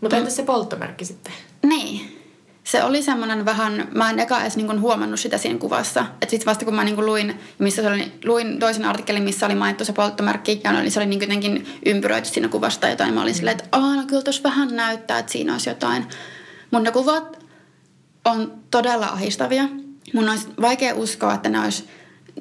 [0.00, 1.32] Mutta entäs se polttomerkki sitten?
[1.62, 2.21] Niin.
[2.64, 6.00] Se oli semmoinen vähän, mä en eka edes niinku huomannut sitä siinä kuvassa.
[6.00, 9.54] Että sitten vasta kun mä niinku luin, missä se oli, luin toisen artikkelin, missä oli
[9.54, 13.14] mainittu se polttomerkki, ja oli, se oli niinku jotenkin ympyröity siinä kuvasta jotain.
[13.14, 16.06] Mä olin silleen, että aah, no kyllä tuossa vähän näyttää, että siinä olisi jotain.
[16.70, 17.38] Mutta ne kuvat
[18.24, 19.64] on todella ahistavia.
[20.14, 21.88] Mun olisi vaikea uskoa, että ne olisi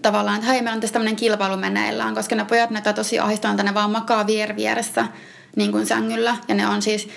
[0.01, 3.63] tavallaan, että hei, meillä on tässä tämmöinen kilpailu meneillään, koska ne pojat näyttää tosi ahdistavalta,
[3.63, 5.07] ne vaan makaa vier vieressä
[5.55, 6.37] niin kuin sängyllä.
[6.47, 7.09] Ja ne on siis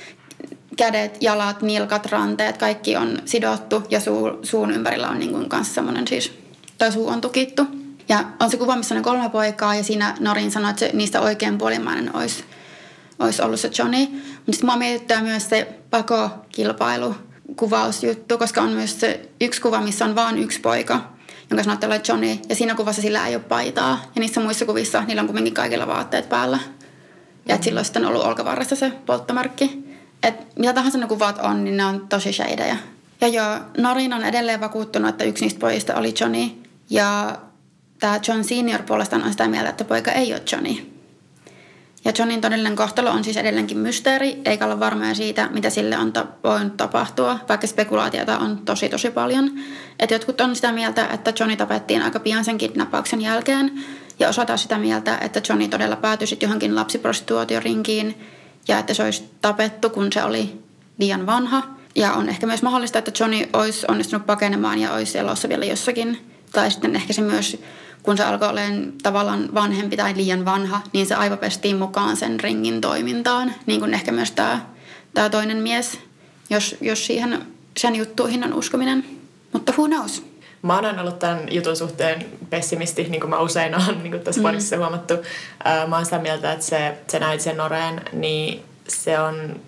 [0.77, 5.75] kädet, jalat, nilkat, ranteet, kaikki on sidottu ja suu, suun ympärillä on niin kuin kanssa
[5.75, 6.33] semmoinen siis,
[6.79, 7.67] tai suu on tukittu.
[8.09, 11.21] Ja on se kuva, missä on kolme poikaa ja siinä Norin sanoi, että se, niistä
[11.21, 12.45] oikein puolimainen olisi,
[13.19, 13.99] olisi ollut se Johnny.
[13.99, 17.15] Mutta sitten mua mietittää myös se pakokilpailu,
[17.57, 21.01] kuvausjuttu, koska on myös se yksi kuva, missä on vain yksi poika,
[21.51, 22.39] jonka sanotaan olla Johnny.
[22.49, 24.03] Ja siinä kuvassa sillä ei ole paitaa.
[24.15, 26.59] Ja niissä muissa kuvissa niillä on kuitenkin kaikilla vaatteet päällä.
[27.49, 29.84] Ja että sillä on sitten ollut olkavarressa se polttomerkki.
[30.25, 32.77] Että mitä tahansa ne kuvat on, niin ne on tosi shadeja.
[33.21, 36.51] Ja joo, Norin on edelleen vakuuttunut, että yksi niistä pojista oli Johnny.
[36.91, 37.39] Ja
[38.01, 40.95] tämä John Senior puolestaan on sitä mieltä, että poika ei ole Johnny.
[42.05, 46.13] Ja Johnin todellinen kohtalo on siis edelleenkin mysteeri, eikä ole varmoja siitä, mitä sille on
[46.45, 49.51] voinut tapahtua, vaikka spekulaatiota on tosi tosi paljon.
[49.99, 53.85] Et jotkut on sitä mieltä, että Johnny tapettiin aika pian sen kidnappauksen jälkeen,
[54.19, 58.21] ja osa taas sitä mieltä, että Johnny todella päätyi johonkin lapsiprostituotiorinkiin,
[58.68, 60.59] ja että se olisi tapettu, kun se oli
[60.98, 61.62] liian vanha.
[61.94, 66.18] Ja on ehkä myös mahdollista, että Johnny olisi onnistunut pakenemaan ja olisi elossa vielä jossakin.
[66.53, 67.59] Tai sitten ehkä se myös
[68.05, 72.40] kun se alkoi olemaan tavallaan vanhempi tai liian vanha, niin se aivo pestiin mukaan sen
[72.40, 73.55] ringin toimintaan.
[73.66, 74.61] Niin kuin ehkä myös tämä,
[75.14, 75.98] tämä toinen mies,
[76.50, 77.46] jos, jos siihen
[77.77, 79.05] sen juttuihin on uskominen.
[79.53, 80.22] Mutta who knows?
[80.64, 84.40] Mä oon ollut tämän jutun suhteen pessimisti, niin kuin mä usein olen niin kuin tässä
[84.40, 84.42] mm.
[84.42, 85.14] parissa huomattu.
[85.88, 89.61] Mä oon sitä mieltä, että se, se näit sen Noreen, niin se on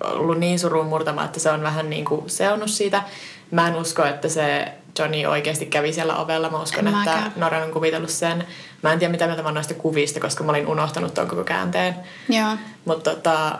[0.00, 3.02] ollut niin surun murtama, että se on vähän niin kuin seonnut siitä.
[3.50, 6.50] Mä en usko, että se Johnny oikeasti kävi siellä ovella.
[6.50, 8.46] Mä uskon, en että Noran on kuvitellut sen.
[8.82, 11.44] Mä en tiedä, mitä mieltä mä oon noista kuvista, koska mä olin unohtanut tuon koko
[11.44, 11.94] käänteen.
[12.28, 12.50] Joo.
[12.84, 13.58] Mutta tota,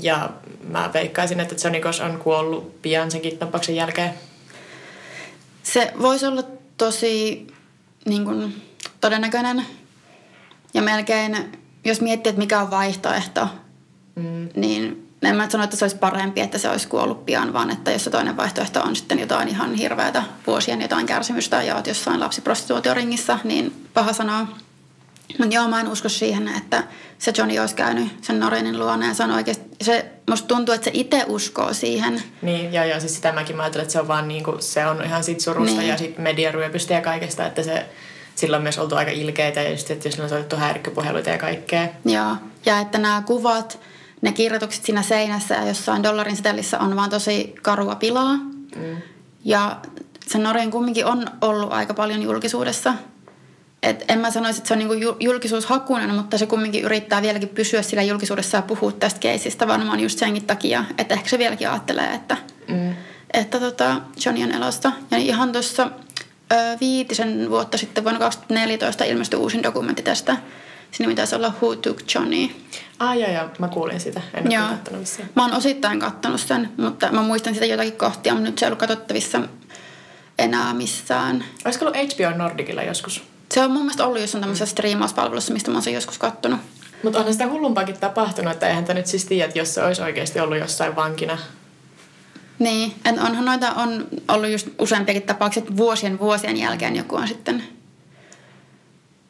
[0.00, 0.30] ja
[0.68, 4.14] mä veikkaisin, että Johnny Kosh on kuollut pian sen kidnappauksen jälkeen.
[5.62, 6.42] Se voisi olla
[6.76, 7.46] tosi
[8.04, 8.62] niin kuin,
[9.00, 9.66] todennäköinen.
[10.74, 13.48] Ja melkein, jos miettii, että mikä on vaihtoehto,
[14.14, 14.48] mm.
[14.56, 17.90] niin en mä sano, että se olisi parempi, että se olisi kuollut pian, vaan että
[17.90, 22.20] jos se toinen vaihtoehto on sitten jotain ihan hirveätä vuosien jotain kärsimystä ja olet jossain
[22.20, 24.46] lapsiprostituutioringissä, niin paha sanoa.
[25.38, 26.84] Mutta joo, mä en usko siihen, että
[27.18, 30.84] se Johnny olisi käynyt sen Norinin luona ja se on oikeasti, se, musta tuntuu, että
[30.84, 32.22] se itse uskoo siihen.
[32.42, 34.86] Niin, ja, ja siis sitä mäkin mä ajattelen, että se on vaan niin kuin, se
[34.86, 35.88] on ihan sit surusta niin.
[35.88, 37.86] ja sit mediaryöpystä ja kaikesta, että se,
[38.34, 41.88] sillä on myös oltu aika ilkeitä ja just, että jos on soitettu häirikköpuheluita ja kaikkea.
[42.04, 43.80] Joo, ja että nämä kuvat,
[44.22, 48.36] ne kirjoitukset siinä seinässä ja jossain dollarin setelissä on vaan tosi karua pilaa.
[48.76, 48.96] Mm.
[49.44, 49.76] Ja
[50.26, 52.94] se Noreen kumminkin on ollut aika paljon julkisuudessa.
[53.82, 57.82] Et en mä sanoisi, että se on niinku julkisuushakuinen, mutta se kumminkin yrittää vieläkin pysyä
[57.82, 62.14] sillä julkisuudessa ja puhua tästä keisistä varmaan just senkin takia, että ehkä se vieläkin ajattelee,
[62.14, 62.36] että,
[62.68, 62.94] mm.
[63.34, 64.92] että tota Johnny on elosta.
[65.10, 65.90] Ja ihan tuossa
[66.80, 70.36] viitisen vuotta sitten vuonna 2014 ilmestyi uusin dokumentti tästä
[70.92, 72.48] Siinä pitäisi olla Who Took Johnny.
[72.98, 73.48] Ah, joo, joo.
[73.58, 74.20] Mä kuulin sitä.
[74.34, 74.64] En joo.
[74.68, 78.66] ole Mä oon osittain kattonut sen, mutta mä muistan sitä jotakin kohtia, mutta nyt se
[78.66, 79.40] ei ollut katsottavissa
[80.38, 81.44] enää missään.
[81.64, 83.31] Olisiko ollut HBO Nordicilla joskus?
[83.52, 86.60] Se on mun mielestä ollut jossain tämmöisessä striimauspalvelussa, mistä mä oon sen joskus kattonut.
[87.02, 90.02] Mutta onhan sitä hullumpaakin tapahtunut, että eihän tämä nyt siis tiedä, että jos se olisi
[90.02, 91.38] oikeasti ollut jossain vankina.
[92.58, 97.28] Niin, että onhan noita on ollut just useampiakin tapauksia, että vuosien vuosien jälkeen joku on
[97.28, 97.64] sitten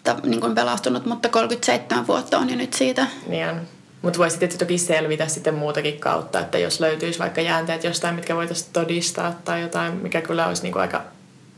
[0.04, 3.06] ta, niin kuin pelastunut, mutta 37 vuotta on jo nyt siitä.
[3.26, 3.60] Niin on.
[4.02, 8.36] Mutta voisi sitten toki selvitä sitten muutakin kautta, että jos löytyisi vaikka jäänteet jostain, mitkä
[8.36, 11.02] voitaisiin todistaa tai jotain, mikä kyllä olisi niinku aika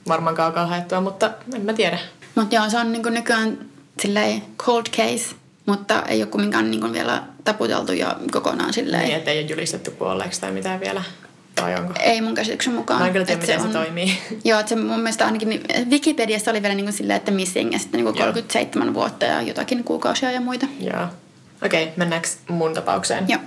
[0.09, 1.99] varmaan kaukaa haettua, mutta en mä tiedä.
[2.35, 3.59] Mutta joo, se on niinku nykyään
[4.01, 5.35] silleen cold case,
[5.67, 9.05] mutta ei ole kumminkaan niinku vielä taputeltu ja kokonaan silleen.
[9.05, 11.03] Niin, että ei ole julistettu kuolleeksi tai mitään vielä.
[11.63, 11.95] vai onko?
[12.01, 13.01] Ei mun käsityksen mukaan.
[13.01, 14.19] Mä en kyllä tiedä, miten se, on, toimii.
[14.45, 17.73] Joo, että se mun mielestä ainakin niin Wikipediassa oli vielä niin kuin silleen, että missing
[17.73, 18.27] ja sitten niin kuin Joo.
[18.27, 20.67] 37 vuotta ja jotakin kuukausia ja muita.
[20.81, 21.07] Joo.
[21.65, 23.25] Okei, okay, mennäänkö mun tapaukseen?
[23.29, 23.41] Joo.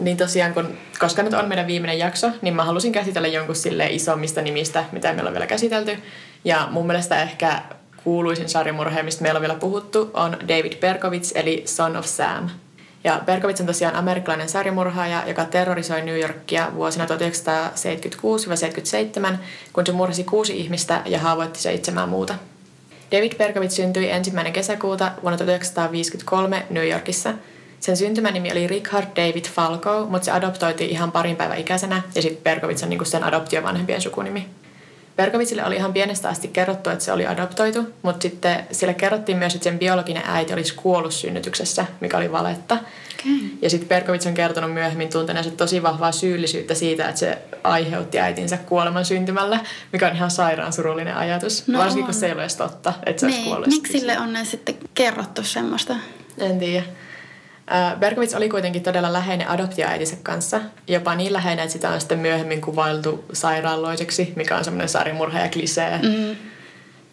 [0.00, 3.86] Niin tosiaan, kun, koska nyt on meidän viimeinen jakso, niin mä halusin käsitellä jonkun sille
[3.86, 5.98] isommista nimistä, mitä meillä on vielä käsitelty.
[6.44, 7.62] Ja mun mielestä ehkä
[8.04, 12.48] kuuluisin sarjamurhaaja, mistä meillä on vielä puhuttu, on David Berkowitz, eli Son of Sam.
[13.04, 17.08] Ja Berkowitz on tosiaan amerikkalainen sarjamurhaaja, joka terrorisoi New Yorkia vuosina 1976-77,
[19.72, 22.34] kun se murhasi kuusi ihmistä ja haavoitti seitsemää muuta.
[23.12, 27.34] David Berkowitz syntyi ensimmäinen kesäkuuta vuonna 1953 New Yorkissa.
[27.80, 32.42] Sen syntymänimi oli Richard David Falco, mutta se adoptoitiin ihan parin päivän ikäisenä ja sitten
[32.42, 34.46] Berkowitz on niinku sen adoptiovanhempien sukunimi.
[35.18, 39.54] Berkowitzille oli ihan pienestä asti kerrottu, että se oli adoptoitu, mutta sitten sille kerrottiin myös,
[39.54, 42.74] että sen biologinen äiti olisi kuollut synnytyksessä, mikä oli valetta.
[42.74, 43.32] Okay.
[43.62, 48.56] Ja sitten Berkowitz on kertonut myöhemmin tunteneensa tosi vahvaa syyllisyyttä siitä, että se aiheutti äitinsä
[48.56, 49.60] kuoleman syntymällä,
[49.92, 51.66] mikä on ihan sairaan surullinen ajatus.
[51.68, 52.06] No Varsinkin, on.
[52.06, 53.68] kun se ei ole edes totta, että se olisi Niin, kuollut.
[53.68, 55.96] miksi sille on ne sitten kerrottu semmoista?
[56.38, 56.86] En tiedä.
[57.98, 60.60] Berkowitz oli kuitenkin todella läheinen adoptioäitinsä kanssa.
[60.86, 65.48] Jopa niin läheinen, että sitä on sitten myöhemmin kuvailtu sairaaloiseksi, mikä on semmoinen sarjamurha ja
[65.48, 66.00] klisee.
[66.02, 66.36] Mm.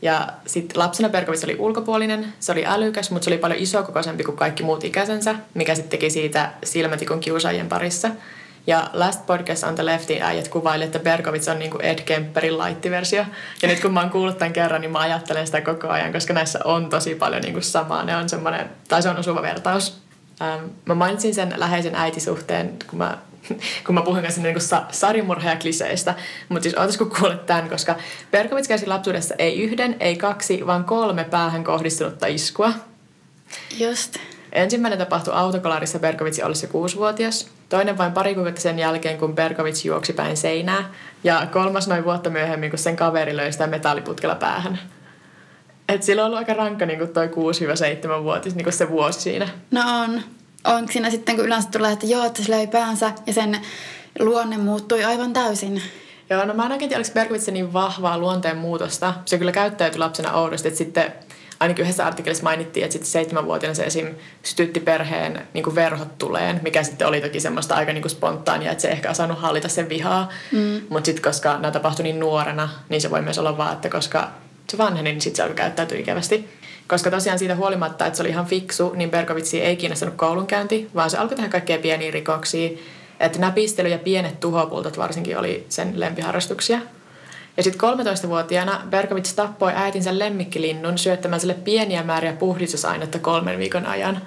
[0.02, 4.38] Ja sitten lapsena Berkowitz oli ulkopuolinen, se oli älykäs, mutta se oli paljon isokokoisempi kuin
[4.38, 8.10] kaikki muut ikäisensä, mikä sitten teki siitä silmätikun kiusaajien parissa.
[8.68, 13.26] Ja Last Podcast on the Leftin äijät kuvaili, että Berkowitz on niinku Ed Kemperin light-versio.
[13.62, 16.34] Ja nyt kun mä oon kuullut tämän kerran, niin mä ajattelen sitä koko ajan, koska
[16.34, 18.04] näissä on tosi paljon niinku samaa.
[18.04, 20.05] Ne on semmoinen, tai se on osuva vertaus.
[20.42, 23.18] Ähm, mä mainitsin sen läheisen äitisuhteen, kun mä,
[23.86, 26.16] kun mä puhuin kanssa niinku sa- sarjamurha- ja kliseistä.
[26.50, 27.96] Mutta siis ootas kun kuulet tämän, koska
[28.32, 32.72] Berkowitz käsi lapsuudessa ei yhden, ei kaksi, vaan kolme päähän kohdistunutta iskua.
[33.78, 34.18] Just.
[34.52, 37.48] Ensimmäinen tapahtui autokolarissa Berkovitsin ollessa kuusivuotias.
[37.70, 40.94] Toinen vain pari kuukautta sen jälkeen, kun Berkovits juoksi päin seinää.
[41.24, 44.80] Ja kolmas noin vuotta myöhemmin, kun sen kaveri löi sitä metalliputkella päähän.
[45.90, 49.50] Et sillä on ollut aika rankka niin toi 6-7-vuotis niin se vuosi siinä.
[49.72, 50.22] No on.
[50.64, 53.60] Onko siinä sitten, kun yleensä tulee, että joo, että se löi päänsä ja sen
[54.20, 55.82] luonne muuttui aivan täysin.
[56.30, 59.14] Joo, no mä en oikein tiedä, oliko niin vahvaa luonteen muutosta.
[59.26, 61.14] Se kyllä käyttäytyi lapsena oudosti, että sitten
[61.60, 64.08] ainakin yhdessä artikkelissa mainittiin, että sitten seitsemänvuotiaana se esim.
[64.44, 68.90] sytytti perheen niin verhot tuleen, mikä sitten oli toki semmoista aika niin spontaania, että se
[68.90, 70.30] ehkä osannut hallita sen vihaa.
[70.52, 70.82] Mm.
[70.90, 74.32] Mutta sitten koska nämä tapahtui niin nuorena, niin se voi myös olla vaan, että koska
[74.70, 76.50] se vanheni, niin sitten se alkoi käyttäytyä ikävästi.
[76.88, 81.10] Koska tosiaan siitä huolimatta, että se oli ihan fiksu, niin Berkovitsi ei kiinnostanut koulunkäynti, vaan
[81.10, 82.70] se alkoi tehdä kaikkea pieniä rikoksia.
[83.20, 86.80] Että näpistely ja pienet tuhopultot varsinkin oli sen lempiharrastuksia.
[87.58, 94.22] Ja sitten 13-vuotiaana Berkovits tappoi äitinsä lemmikkilinnun syöttämään sille pieniä määriä puhdistusainetta kolmen viikon ajan.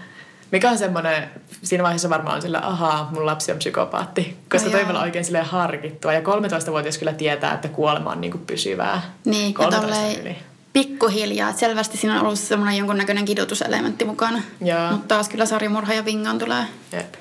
[0.51, 1.31] Mikä on semmoinen,
[1.63, 4.37] siinä vaiheessa varmaan on sillä, ahaa, mun lapsi on psykopaatti.
[4.51, 6.13] Koska toi olla oikein silleen harkittua.
[6.13, 9.03] Ja 13-vuotias kyllä tietää, että kuolema on niinku pysyvää.
[9.25, 10.37] Niin, ja 13 tolleen yli.
[10.73, 11.53] pikkuhiljaa.
[11.53, 14.43] Selvästi siinä on ollut semmoinen jonkunnäköinen kidutuselementti mukana.
[14.91, 16.65] Mutta taas kyllä sarjamurha ja vingaan tulee.
[16.93, 17.15] Jep.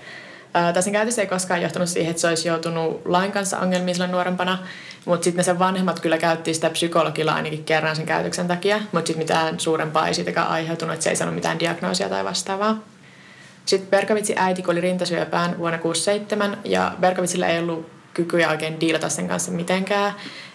[0.73, 4.57] Tässä käytös ei koskaan johtanut siihen, että se olisi joutunut lain kanssa ongelmiin silloin nuorempana,
[5.05, 9.17] mutta sitten sen vanhemmat kyllä käytti sitä psykologilla ainakin kerran sen käytöksen takia, mutta sitten
[9.17, 12.77] mitään suurempaa ei siitäkään aiheutunut, että se ei saanut mitään diagnoosia tai vastaavaa.
[13.67, 19.27] Sitten Berkovitsin äiti kuoli rintasyöpään vuonna 67 ja Berkovitsilla ei ollut kykyjä oikein diilata sen
[19.27, 20.13] kanssa mitenkään.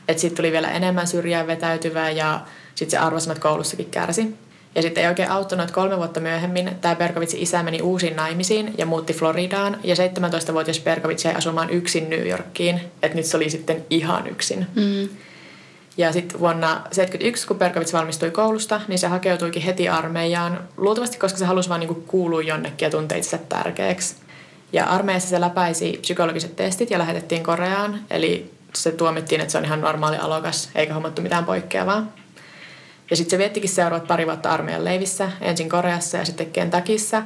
[0.08, 2.40] Että sitten tuli vielä enemmän syrjään vetäytyvää ja
[2.74, 4.34] sitten se arvosanat koulussakin kärsi.
[4.74, 8.74] Ja sitten ei oikein auttanut, että kolme vuotta myöhemmin tämä Berkovitsin isä meni uusiin naimisiin
[8.78, 9.76] ja muutti Floridaan.
[9.84, 12.80] Ja 17-vuotias Berkovits jäi asumaan yksin New Yorkiin.
[13.02, 14.66] Että nyt se oli sitten ihan yksin.
[14.74, 15.08] Mm.
[15.96, 20.68] Ja sitten vuonna 1971, kun Berkovits valmistui koulusta, niin se hakeutuikin heti armeijaan.
[20.76, 24.16] Luultavasti, koska se halusi vaan niinku kuulua jonnekin ja tuntea itsensä tärkeäksi.
[24.72, 28.00] Ja armeijassa se läpäisi psykologiset testit ja lähetettiin Koreaan.
[28.10, 32.06] Eli se tuomittiin, että se on ihan normaali alokas, eikä hommattu mitään poikkeavaa.
[33.10, 37.22] Ja sitten se viettikin seuraavat pari vuotta armeijan leivissä, ensin Koreassa ja sitten Kentakissa,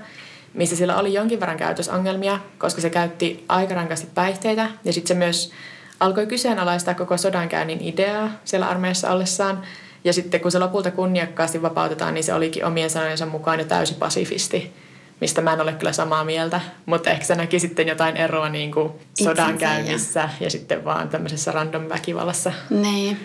[0.55, 4.71] missä sillä oli jonkin verran käytösongelmia, koska se käytti aika rankasti päihteitä.
[4.85, 5.53] Ja sitten se myös
[6.01, 9.63] alkoi kyseenalaistaa koko sodankäynnin ideaa siellä armeijassa ollessaan.
[10.05, 13.95] Ja sitten kun se lopulta kunniakkaasti vapautetaan, niin se olikin omien sanojensa mukaan jo täysi
[13.95, 14.73] pasifisti,
[15.21, 16.61] mistä mä en ole kyllä samaa mieltä.
[16.87, 21.89] Mutta ehkä se näki sitten jotain eroa niin kuin sodankäynnissä ja sitten vaan tämmöisessä random
[21.89, 22.53] väkivallassa.
[22.71, 23.21] Niin.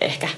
[0.00, 0.28] Ehkä.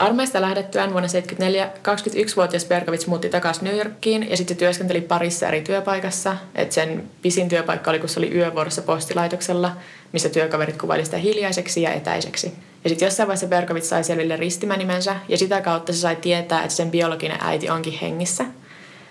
[0.00, 5.60] Armeista lähdettyään vuonna 1974 21-vuotias Berkovits muutti takaisin New Yorkiin ja sitten työskenteli parissa eri
[5.60, 6.36] työpaikassa.
[6.54, 9.72] Et sen pisin työpaikka oli, kun se oli yövuorossa postilaitoksella,
[10.12, 12.52] missä työkaverit kuvaili sitä hiljaiseksi ja etäiseksi.
[12.84, 16.74] Ja sitten jossain vaiheessa Berkovits sai selville ristimänimensä ja sitä kautta se sai tietää, että
[16.74, 18.44] sen biologinen äiti onkin hengissä.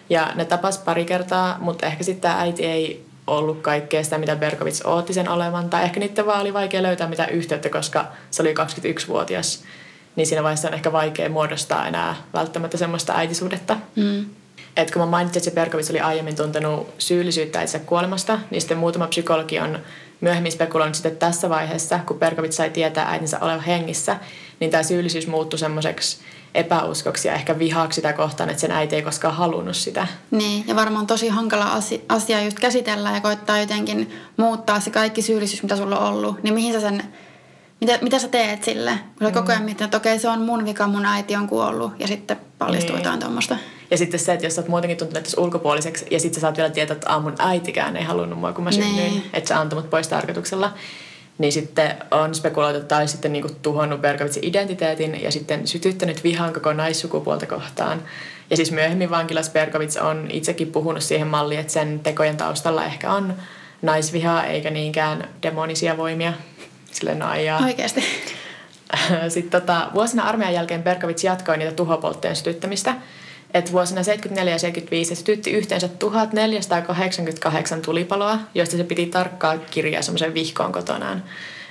[0.10, 4.36] Ja ne tapas pari kertaa, mutta ehkä sitten tämä äiti ei ollut kaikkea sitä, mitä
[4.36, 5.70] Berkovits ootti sen olevan.
[5.70, 9.64] Tai ehkä niiden vaan oli vaikea löytää mitään yhteyttä, koska se oli 21-vuotias.
[10.16, 13.78] Niin siinä vaiheessa on ehkä vaikea muodostaa enää välttämättä semmoista äitisuhdetta.
[13.96, 14.26] Mm.
[14.78, 18.78] Et kun mä mainitsin, että se Berkovits oli aiemmin tuntenut syyllisyyttä itse kuolemasta, niin sitten
[18.78, 19.80] muutama psykologi on
[20.22, 24.18] myöhemmin spekuloinut sitten tässä vaiheessa, kun Berkovits sai tietää äitinsä olevan hengissä,
[24.60, 26.18] niin tämä syyllisyys muuttui semmoiseksi
[26.56, 30.08] epäuskoksi ja ehkä vihaksi sitä kohtaan, että sen äiti ei koskaan halunnut sitä.
[30.32, 31.72] Niin, ja varmaan tosi hankala
[32.10, 36.44] asia just käsitellä ja koittaa jotenkin muuttaa se kaikki syyllisyys, mitä sulla on ollut.
[36.44, 37.04] Niin mihin sä sen,
[37.82, 38.92] mitä, mitä sä teet sille?
[38.92, 39.34] Kun sä mm.
[39.34, 42.38] koko ajan mietit, että okei, se on mun vika, mun äiti on kuollut ja sitten
[42.58, 43.04] paljastuu niin.
[43.04, 43.58] jotain tuommoista.
[43.92, 46.70] Ja sitten se, että jos sä oot muutenkin tuntunut ulkopuoliseksi ja sitten sä saat vielä
[46.70, 49.24] tietää, että mun äitikään ei halunnut mua, kun mä synnyin, niin.
[49.34, 50.74] että sä antoi mut pois tarkoituksella
[51.40, 56.54] niin sitten on spekuloitu, että olisi sitten niin tuhonnut Berkovitsin identiteetin ja sitten sytyttänyt vihan
[56.54, 58.02] koko naissukupuolta kohtaan.
[58.50, 63.14] Ja siis myöhemmin vankilassa Berkovits on itsekin puhunut siihen malliin, että sen tekojen taustalla ehkä
[63.14, 63.34] on
[63.82, 66.34] naisvihaa eikä niinkään demonisia voimia.
[66.92, 67.60] Sille no aijaa.
[67.66, 68.04] Oikeasti.
[69.30, 72.96] Sitten tota, vuosina armeijan jälkeen Berkovits jatkoi niitä tuhopoltteen sytyttämistä–
[73.54, 80.02] että vuosina 74 ja 75 se sytytti yhteensä 1488 tulipaloa, joista se piti tarkkaa kirjaa
[80.02, 81.24] semmoisen vihkoon kotonaan.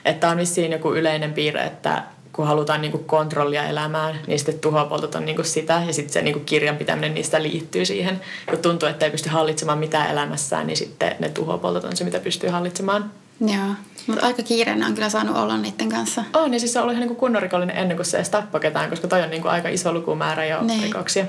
[0.05, 2.03] Että on vissiin joku yleinen piirre, että
[2.33, 6.41] kun halutaan niinku kontrollia elämään, niin sitten tuhopoltot on niinku sitä ja sitten se niinku
[6.41, 8.21] kirjan pitäminen niistä liittyy siihen.
[8.51, 12.21] Kun tuntuu, että ei pysty hallitsemaan mitään elämässään, niin sitten ne tuhopoltot on se, mitä
[12.21, 13.11] pystyy hallitsemaan.
[13.41, 13.75] Joo,
[14.09, 16.25] mutta aika kiireinen on kyllä saanut olla niiden kanssa.
[16.35, 18.61] On, niin siis se on ollut ihan niinku kunnon rikollinen ennen kuin se edes tappoi
[18.61, 20.83] ketään, koska toi on niinku aika iso lukumäärä jo niin.
[20.83, 21.25] rikoksia.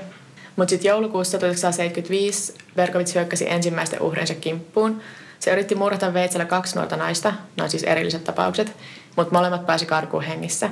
[0.56, 5.00] Mutta sitten joulukuussa 1975 Verkovits hyökkäsi ensimmäisten uhrinsa kimppuun.
[5.38, 8.76] Se yritti murhata veitsellä kaksi nuorta naista, ne on siis erilliset tapaukset,
[9.16, 10.70] mutta molemmat pääsi karkuun hengissä.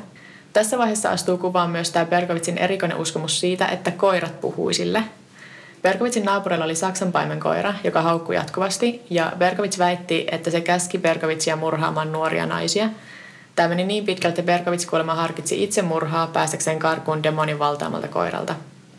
[0.53, 5.05] Tässä vaiheessa astuu kuvaan myös tämä Berkovitsin erikoinen uskomus siitä, että koirat puhui sille.
[5.82, 11.56] Berkovitsin naapurilla oli Saksan paimenkoira, joka haukkui jatkuvasti, ja Berkovits väitti, että se käski Berkovitsia
[11.56, 12.88] murhaamaan nuoria naisia.
[13.56, 18.54] Tämä meni niin pitkälle, että Berkovits kuulemma harkitsi itse murhaa päästäkseen karkuun demonin valtaamalta koiralta.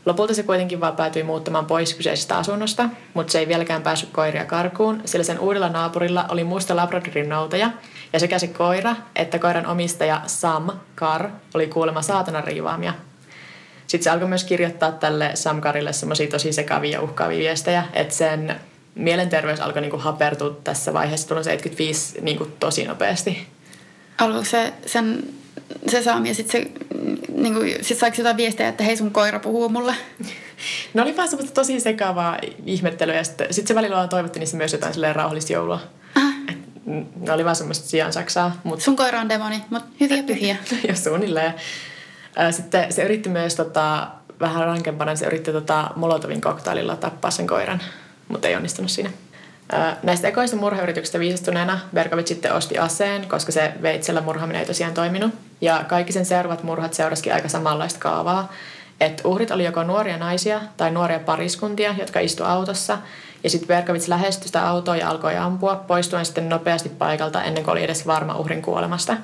[0.05, 4.45] Lopulta se kuitenkin vaan päätyi muuttamaan pois kyseisestä asunnosta, mutta se ei vieläkään päässyt koiria
[4.45, 7.71] karkuun, sillä sen uudella naapurilla oli musta Labradorin noutaja,
[8.13, 12.93] ja sekä se koira että koiran omistaja Sam Kar oli kuulemma saatana riivaamia.
[13.89, 18.13] Sitten se alkoi myös kirjoittaa tälle Sam Karille semmoisia tosi sekavia ja uhkaavia viestejä, että
[18.13, 18.56] sen
[18.95, 23.47] mielenterveys alkoi niinku hapertua tässä vaiheessa tullut 75 niinku tosi nopeasti.
[24.17, 25.23] Alkoiko se sen
[25.88, 26.71] se Saami ja sitten se,
[27.36, 29.95] niin kuin, sit saiko jotain viestejä, että hei sun koira puhuu mulle?
[30.93, 34.73] No oli vaan semmoista tosi sekavaa ihmettelyä ja sitten sit se välillä toivottiin niissä myös
[34.73, 35.80] jotain silleen rauhallista joulua.
[37.15, 38.62] Ne oli vaan semmoista sijaan saksaa.
[38.63, 38.82] Mut...
[38.82, 40.56] Sun koira on demoni, mutta hyviä pyhiä.
[40.88, 41.54] ja suunnilleen.
[42.51, 44.07] Sitten se yritti myös tota,
[44.39, 47.81] vähän rankempana, se yritti tota, Molotovin koktaililla tappaa sen koiran,
[48.27, 49.09] mutta ei onnistunut siinä.
[50.03, 55.33] Näistä ekoista murhayrityksistä viisastuneena Berkovit sitten osti aseen, koska se veitsellä murhaaminen ei tosiaan toiminut.
[55.61, 58.51] Ja kaikki sen seuraavat murhat seurasikin aika samanlaista kaavaa.
[58.99, 62.97] Että uhrit oli joko nuoria naisia tai nuoria pariskuntia, jotka istu autossa.
[63.43, 67.71] Ja sitten Berkovits lähestyi sitä autoa ja alkoi ampua, poistuen sitten nopeasti paikalta ennen kuin
[67.71, 69.17] oli edes varma uhrin kuolemasta.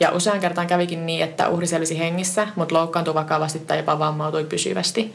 [0.00, 4.44] Ja usean kertaan kävikin niin, että uhri selvisi hengissä, mutta loukkaantui vakavasti tai jopa vammautui
[4.44, 5.14] pysyvästi.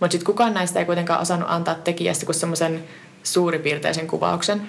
[0.00, 2.84] Mutta sitten kukaan näistä ei kuitenkaan osannut antaa tekijästä kuin semmoisen
[3.22, 4.62] suuripiirteisen kuvauksen.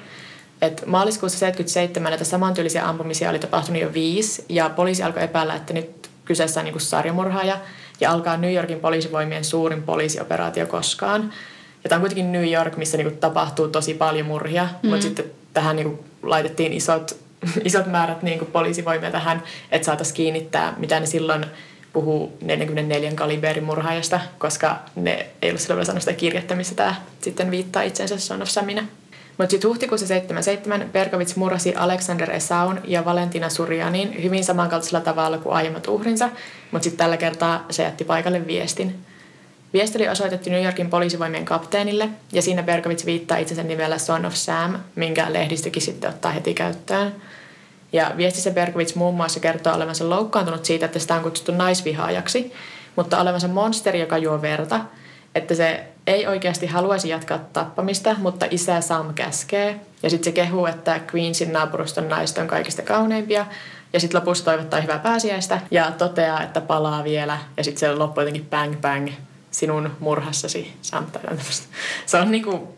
[0.62, 5.74] Et maaliskuussa 77 näitä samantyylisiä ampumisia oli tapahtunut jo viisi ja poliisi alkoi epäillä, että
[5.74, 7.58] nyt kyseessä on niin sarjamurhaaja
[8.02, 11.34] ja alkaa New Yorkin poliisivoimien suurin poliisioperaatio koskaan.
[11.84, 14.90] Ja tämä on kuitenkin New York, missä niin tapahtuu tosi paljon murhia, mm-hmm.
[14.90, 17.18] mutta sitten tähän niin laitettiin isot,
[17.66, 21.46] isot määrät niin poliisivoimia tähän, että saataisiin kiinnittää, mitä ne silloin
[21.94, 27.52] puhuu 44 kaliberin murhaajasta, koska ne ei ollut silloin saanut sitä kirjettä, missä tämä sitten
[27.52, 28.84] viittaa itsensä Son of Samina.
[29.38, 35.56] Mutta sitten huhtikuussa 77 Berkovits murhasi Alexander Esaun ja Valentina Surjanin hyvin samankaltaisella tavalla kuin
[35.56, 36.30] aiemmat uhrinsa,
[36.72, 38.96] mutta sitten tällä kertaa se jätti paikalle viestin.
[39.74, 44.34] Viesti oli osoitettu New Yorkin poliisivoimien kapteenille, ja siinä Berkovits viittaa itsensä nimellä Son of
[44.34, 47.16] Sam, minkä lehdistökin sitten ottaa heti käyttöön–
[47.94, 52.54] ja viestissä Berkovits muun muassa kertoo olevansa loukkaantunut siitä, että sitä on kutsuttu naisvihaajaksi,
[52.96, 54.80] mutta olevansa monsteri, joka juo verta,
[55.36, 59.80] että se ei oikeasti haluaisi jatkaa tappamista, mutta isä Sam käskee.
[60.04, 63.46] Ja sitten se kehuu, että Queensin naapuruston naiset on kaikista kauneimpia.
[63.94, 67.38] Ja sitten lopussa toivottaa hyvää pääsiäistä ja toteaa, että palaa vielä.
[67.58, 69.10] Ja sitten se loppuu jotenkin bang bang
[69.58, 71.06] sinun murhassasi, Sam.
[72.06, 72.78] Se on niinku...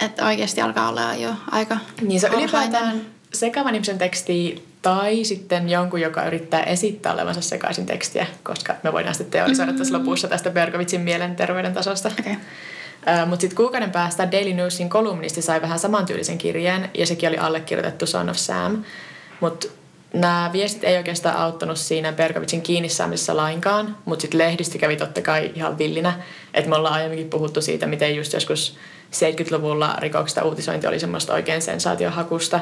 [0.00, 3.00] Että oikeasti alkaa olla jo aika Niin se ylipäätään
[3.32, 9.14] sekavan ihmisen teksti tai sitten jonkun, joka yrittää esittää olevansa sekaisin tekstiä, koska me voidaan
[9.14, 9.78] sitten teorisoida mm-hmm.
[9.78, 12.10] tässä lopussa tästä Bergovitsin mielenterveyden tasosta.
[12.20, 12.34] Okay.
[13.26, 18.06] Mutta sitten kuukauden päästä Daily Newsin kolumnisti sai vähän samantyylisen kirjeen ja sekin oli allekirjoitettu
[18.06, 18.84] Son of Sam.
[19.40, 19.66] Mutta
[20.14, 25.22] nämä viestit ei oikeastaan auttanut siinä Berkovicin kiinni saamisessa lainkaan, mutta sitten lehdistö kävi totta
[25.22, 26.12] kai ihan villinä.
[26.54, 28.76] Että me ollaan aiemminkin puhuttu siitä, miten just joskus
[29.12, 32.60] 70-luvulla rikoksista uutisointi oli semmoista oikein sensaatiohakusta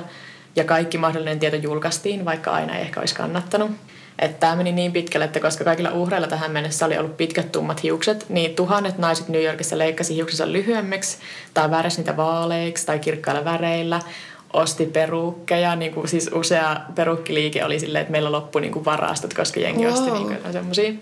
[0.56, 3.70] ja kaikki mahdollinen tieto julkaistiin, vaikka aina ei ehkä olisi kannattanut.
[4.18, 7.82] Että tämä meni niin pitkälle, että koska kaikilla uhreilla tähän mennessä oli ollut pitkät tummat
[7.82, 11.18] hiukset, niin tuhannet naiset New Yorkissa leikkasi hiuksensa lyhyemmiksi
[11.54, 14.00] tai värjäsi niitä vaaleiksi tai kirkkailla väreillä,
[14.52, 19.34] osti peruukkeja, niin kuin siis usea perukkiliike oli silleen, että meillä loppui niin kuin varastot,
[19.34, 19.92] koska jengi wow.
[19.92, 20.92] osti niin kuin semmoisia.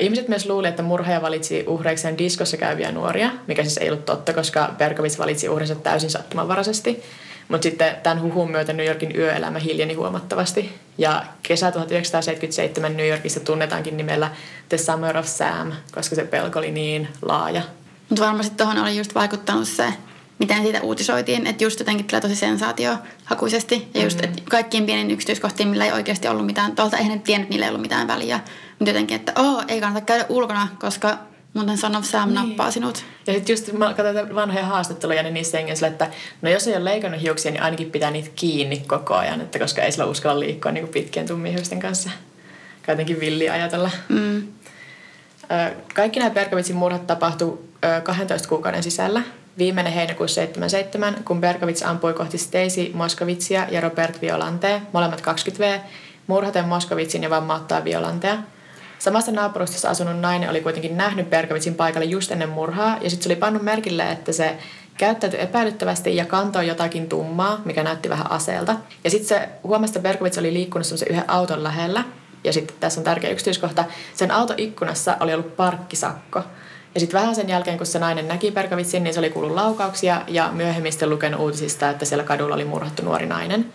[0.00, 4.32] Ihmiset myös luuli, että murhaaja valitsi uhreikseen diskossa käyviä nuoria, mikä siis ei ollut totta,
[4.32, 7.02] koska Berkovits valitsi uhrinsa täysin sattumanvaraisesti.
[7.48, 10.72] Mutta sitten tämän huhun myötä New Yorkin yöelämä hiljeni huomattavasti.
[10.98, 14.30] Ja kesä 1977 New Yorkissa tunnetaankin nimellä
[14.68, 17.62] The Summer of Sam, koska se pelko oli niin laaja.
[18.08, 19.84] Mutta varmasti tuohon oli just vaikuttanut se,
[20.38, 23.88] miten siitä uutisoitiin, että just jotenkin tulee tosi sensaatiohakuisesti.
[23.94, 24.24] Ja just, mm.
[24.24, 27.70] että kaikkiin pieniin yksityiskohtiin, millä ei oikeasti ollut mitään, tuolta eihän ne tiennyt, niillä ei
[27.70, 28.40] ollut mitään väliä.
[28.78, 31.18] Mutta jotenkin, että oh, ei kannata käydä ulkona, koska
[31.54, 32.34] Muuten Son of Sam niin.
[32.34, 33.04] nappaa sinut.
[33.26, 36.10] Ja sitten just mä katsoin vanhoja haastatteluja, niin niissä hengen että
[36.42, 39.82] no jos ei ole leikannut hiuksia, niin ainakin pitää niitä kiinni koko ajan, että koska
[39.82, 42.10] ei sillä uskalla liikkua niin pitkien tummien hiusten kanssa.
[42.88, 43.90] Jotenkin villi ajatella.
[44.08, 44.42] Mm.
[45.94, 47.58] Kaikki nämä Berkovitsin murhat tapahtui
[48.02, 49.22] 12 kuukauden sisällä.
[49.58, 55.80] Viimeinen heinäkuussa 77, kun Berkovits ampui kohti Stacy Moskovitsia ja Robert Violante, molemmat 20V,
[56.26, 58.38] murhaten Moskovitsin ja vammauttaa Violantea–
[59.04, 63.28] Samassa naapurustossa asunut nainen oli kuitenkin nähnyt Berkovitsin paikalle just ennen murhaa ja sitten se
[63.28, 64.56] oli pannut merkille, että se
[64.96, 68.76] käyttäytyi epäilyttävästi ja kantoi jotakin tummaa, mikä näytti vähän aseelta.
[69.04, 72.04] Ja sitten se huomasi, että Berkovits oli liikkunut semmoisen yhden auton lähellä.
[72.44, 73.84] Ja sitten tässä on tärkeä yksityiskohta.
[74.14, 76.42] Sen autoikkunassa oli ollut parkkisakko.
[76.94, 80.22] Ja sitten vähän sen jälkeen, kun se nainen näki Berkovitsin, niin se oli kuullut laukauksia
[80.28, 83.72] ja myöhemmin sitten lukenut uutisista, että siellä kadulla oli murhattu nuori nainen.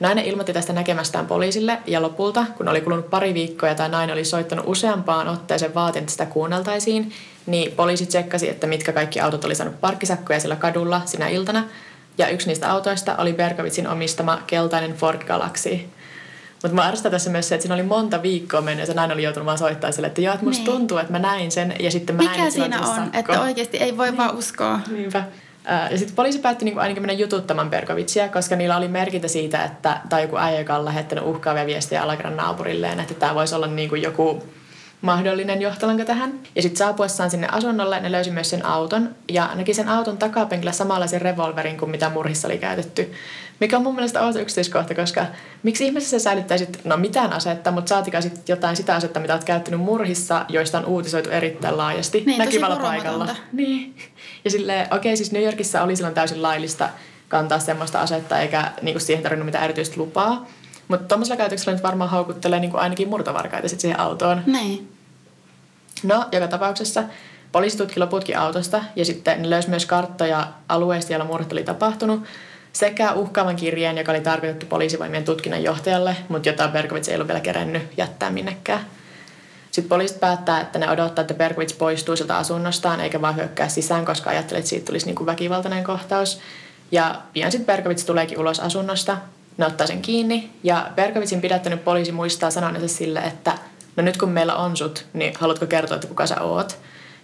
[0.00, 4.14] Nainen ilmoitti tästä näkemästään poliisille ja lopulta, kun oli kulunut pari viikkoa ja tämä nainen
[4.14, 7.12] oli soittanut useampaan otteeseen vaatinut, että sitä kuunneltaisiin,
[7.46, 11.64] niin poliisi tsekkasi, että mitkä kaikki autot oli saanut parkkisakkoja sillä kadulla sinä iltana.
[12.18, 15.80] Ja yksi niistä autoista oli Berkovitsin omistama keltainen Ford Galaxy.
[16.62, 19.14] Mutta mä arvostan tässä myös se, että siinä oli monta viikkoa mennyt ja se nainen
[19.14, 20.72] oli joutunut vaan soittaa sille, että joo, että musta niin.
[20.72, 23.18] tuntuu, että mä näin sen ja sitten mä Mikä näin, että siinä on, sakko.
[23.18, 24.16] että oikeasti ei voi niin.
[24.16, 24.80] vaan uskoa.
[24.90, 25.24] Niinpä.
[25.90, 30.00] Ja sitten poliisi päätti niin ainakin mennä jututtamaan Berkovitsia, koska niillä oli merkintä siitä, että,
[30.08, 33.88] tai joku äijä, joka on lähettänyt uhkaavia viestejä Alagran naapurilleen, että tämä voisi olla niin
[33.88, 34.42] kuin joku
[35.02, 36.40] mahdollinen johtolanka tähän.
[36.54, 40.72] Ja sitten saapuessaan sinne asunnolle ne löysi myös sen auton ja näki sen auton takapenkillä
[40.72, 43.12] samanlaisen revolverin kuin mitä murhissa oli käytetty.
[43.62, 45.26] Mikä on mun mielestä outo yksityiskohta, koska
[45.62, 49.44] miksi ihmeessä sä säilyttäisit, no mitään asetta, mutta saatikaa sitten jotain sitä asetta, mitä olet
[49.44, 53.36] käyttänyt murhissa, joista on uutisoitu erittäin laajasti niin, näkyvällä paikalla.
[53.52, 53.96] Niin.
[54.44, 56.88] Ja silleen, okei, okay, siis New Yorkissa oli silloin täysin laillista
[57.28, 60.46] kantaa semmoista asetta, eikä niinku siihen tarvinnut mitään erityistä lupaa.
[60.88, 64.42] Mutta tuommoisella käytöksellä nyt varmaan haukuttelee niinku ainakin murtovarkaita sit siihen autoon.
[64.46, 64.92] Niin.
[66.02, 67.04] No, joka tapauksessa
[67.52, 72.22] poliisi tutki loputkin autosta ja sitten ne löysi myös karttoja alueesta, joilla murhat oli tapahtunut
[72.72, 77.40] sekä uhkaavan kirjeen, joka oli tarkoitettu poliisivoimien tutkinnan johtajalle, mutta jota Berkovits ei ollut vielä
[77.40, 78.86] kerennyt jättää minnekään.
[79.70, 84.04] Sitten poliisit päättää, että ne odottaa, että Berkovits poistuu sieltä asunnostaan eikä vaan hyökkää sisään,
[84.04, 86.40] koska ajattelee, että siitä tulisi niin kuin väkivaltainen kohtaus.
[86.90, 89.16] Ja pian sitten Berkovits tuleekin ulos asunnosta,
[89.56, 93.58] ne ottaa sen kiinni ja Berkovitsin pidättänyt poliisi muistaa sanoneensa sille, että
[93.96, 96.78] no nyt kun meillä on sut, niin haluatko kertoa, että kuka sä oot?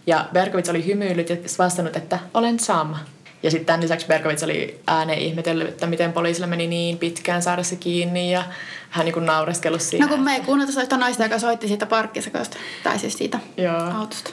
[0.06, 2.94] Ja Berkovits oli hymyillyt ja vastannut, että olen Sam.
[3.42, 7.62] Ja sitten tämän lisäksi Berkovits oli ääneen ihmetellyt, että miten poliisille meni niin pitkään saada
[7.62, 8.44] se kiinni ja
[8.90, 10.08] hän niin naureskellut siihen.
[10.08, 14.00] No kun me ei kuunnelta sitä naista, joka soitti siitä parkkisakosta, tai siis siitä Joo.
[14.00, 14.30] autosta.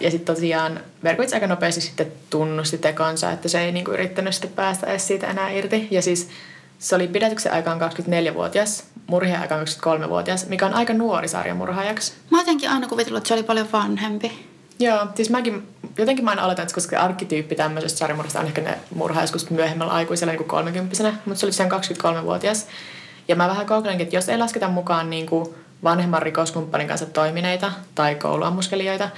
[0.00, 4.50] ja sitten tosiaan Berkovits aika nopeasti sitten tunnusti tekonsa, että se ei niinku yrittänyt sitten
[4.50, 5.88] päästä edes siitä enää irti.
[5.90, 6.28] Ja siis
[6.78, 12.12] se oli pidätyksen aikaan 24-vuotias, murhien aikaan 23-vuotias, mikä on aika nuori sarjamurhaajaksi.
[12.30, 14.47] Mä jotenkin aina kuvitellut, että se oli paljon vanhempi.
[14.78, 15.68] Joo, siis mäkin,
[15.98, 19.92] jotenkin mä aina oletan, että koska arkkityyppi tämmöisestä sarjamurhasta on ehkä ne murhaa joskus myöhemmällä
[19.92, 22.66] aikuisella niin kuin 30 mutta se oli sen 23-vuotias.
[23.28, 25.54] Ja mä vähän kokeilenkin, että jos ei lasketa mukaan niin kuin
[25.84, 29.10] vanhemman rikoskumppanin kanssa toimineita tai kouluammuskelijoita,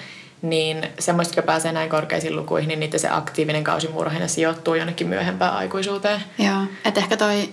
[0.42, 5.54] niin semmoista, jotka pääsee näin korkeisiin lukuihin, niin niiden se aktiivinen kausimurhina sijoittuu jonnekin myöhempään
[5.54, 6.20] aikuisuuteen.
[6.38, 7.48] Joo, että ehkä toi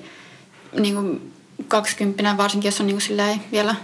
[0.79, 1.33] niin kuin
[1.67, 3.75] 20 varsinkin, jos on niin kuin vielä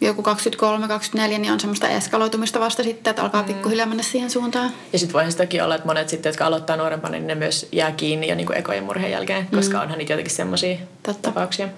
[0.00, 3.46] joku 23-24, niin on semmoista eskaloitumista vasta sitten, että alkaa mm.
[3.46, 4.70] pikkuhiljaa mennä siihen suuntaan.
[4.92, 7.92] Ja sitten voihan sitäkin olla, että monet sitten, jotka aloittaa nuorempana, niin ne myös jää
[7.92, 9.82] kiinni jo niin kuin ekojen murheen jälkeen, koska mm.
[9.82, 10.76] onhan niitä jotenkin semmoisia
[11.22, 11.68] tapauksia.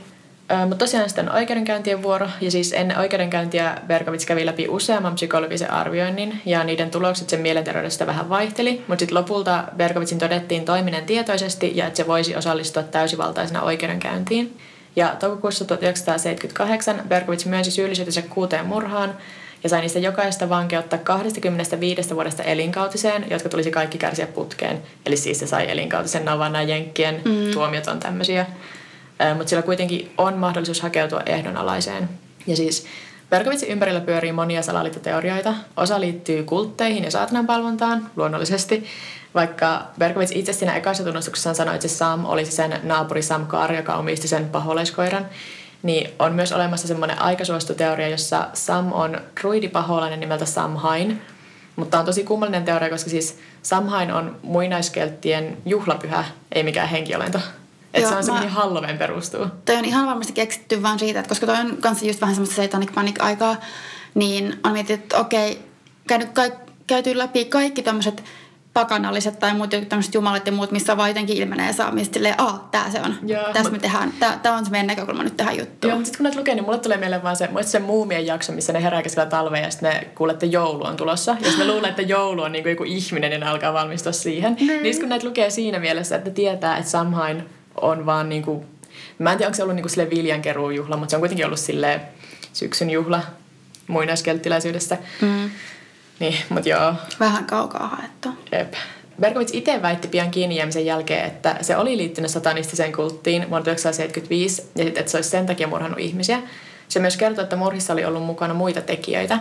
[0.58, 6.40] Mutta tosiaan sitten oikeudenkäyntien vuoro, ja siis ennen oikeudenkäyntiä Berkovits kävi läpi useamman psykologisen arvioinnin,
[6.46, 11.86] ja niiden tulokset sen mielenterveydestä vähän vaihteli, mutta sitten lopulta Berkovitsin todettiin toiminen tietoisesti, ja
[11.86, 14.56] että se voisi osallistua täysivaltaisena oikeudenkäyntiin.
[14.96, 19.16] Ja toukokuussa 1978 Berkovits myönsi syyllisyytensä kuuteen murhaan,
[19.62, 24.82] ja sai niistä jokaista vankeutta 25 vuodesta elinkautiseen, jotka tulisi kaikki kärsiä putkeen.
[25.06, 27.50] Eli siis se sai elinkautisen, nämä nämä jenkkien mm.
[27.52, 28.46] tuomiot on tämmöisiä
[29.36, 32.08] mutta sillä kuitenkin on mahdollisuus hakeutua ehdonalaiseen.
[32.46, 32.86] Ja siis
[33.32, 35.54] Berkovitsin ympärillä pyörii monia salaliittoteorioita.
[35.76, 38.84] Osa liittyy kultteihin ja saatananpalvontaan, luonnollisesti.
[39.34, 43.94] Vaikka Berkovits itse siinä ekassa tunnustuksessaan sanoi, että Sam olisi sen naapuri Sam Kaar, joka
[43.94, 45.26] omisti sen paholaiskoiran,
[45.82, 51.22] niin on myös olemassa semmoinen aikasuosittu teoria, jossa Sam on druidipaholainen nimeltä Sam Hain.
[51.76, 57.38] Mutta on tosi kummallinen teoria, koska siis Samhain on muinaiskelttien juhlapyhä, ei mikään henkiolento.
[57.94, 59.46] Että se on semmoinen Halloween perustuu.
[59.64, 62.62] Toi on ihan varmasti keksitty vaan siitä, että koska toi on kanssa just vähän semmoista
[62.62, 63.56] satanic panic-aikaa,
[64.14, 65.62] niin on mietitty, että okei,
[66.08, 68.24] käynyt ka- käyty läpi kaikki tämmöiset
[68.74, 72.90] pakanalliset tai muut tämmöiset jumalat ja muut, missä vaan jotenkin ilmenee saamista silleen, aa, tää
[72.90, 73.14] se on.
[73.26, 75.90] Joo, Tässä me tehdään, tää, tää, on se meidän näkökulma nyt tähän juttuun.
[75.90, 78.52] Joo, mutta sitten kun näitä lukee, niin mulle tulee mieleen vaan se, se muumien jakso,
[78.52, 81.36] missä ne herää keskellä talvea ja sitten ne kuulee, että joulu on tulossa.
[81.40, 84.12] Ja sitten ne luulee, että joulu on niin kuin joku ihminen ja ne alkaa valmistua
[84.12, 84.56] siihen.
[84.60, 84.82] Mm.
[84.82, 87.44] Niin kun näitä lukee siinä mielessä, että tietää, että Samhain
[87.80, 88.64] on vaan niinku,
[89.18, 92.00] mä en tiedä onko se ollut niinku sille viljankeruujuhla, mutta se on kuitenkin ollut sille
[92.52, 93.22] syksyn juhla
[93.86, 94.98] muinaiskelttiläisyydestä.
[95.20, 95.50] Mm.
[96.20, 96.94] Niin, mutta joo.
[97.20, 98.28] Vähän kaukaa haettu.
[98.52, 98.74] Jep.
[99.20, 104.62] Berkovits itse väitti pian kiinni jäämisen jälkeen, että se oli liittynyt satanistiseen kulttiin vuonna 1975
[104.62, 106.38] ja sitten, että se olisi sen takia murhannut ihmisiä.
[106.88, 109.38] Se myös kertoi, että murhissa oli ollut mukana muita tekijöitä.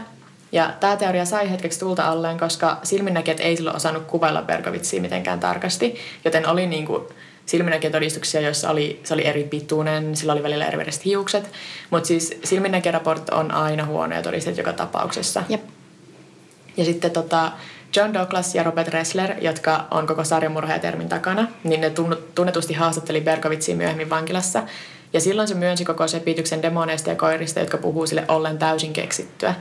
[0.51, 5.39] Ja tämä teoria sai hetkeksi tulta alleen, koska silminnäkijät ei silloin osannut kuvailla Berkovitsia mitenkään
[5.39, 7.03] tarkasti, joten oli niin kuin
[7.51, 11.51] silminnäkijätodistuksia, joissa oli, se oli eri pituinen, sillä oli välillä eri hiukset.
[11.89, 15.43] Mutta siis silminnäkijäraport on aina huonoja todisteet joka tapauksessa.
[15.49, 15.61] Jep.
[16.77, 17.51] Ja sitten tota,
[17.95, 21.91] John Douglas ja Robert Ressler, jotka on koko sarjamurhaajatermin takana, niin ne
[22.35, 24.63] tunnetusti haastatteli Berkovitsia myöhemmin vankilassa.
[25.13, 29.55] Ja silloin se myönsi koko sepityksen demoneista ja koirista, jotka puhuu sille ollen täysin keksittyä.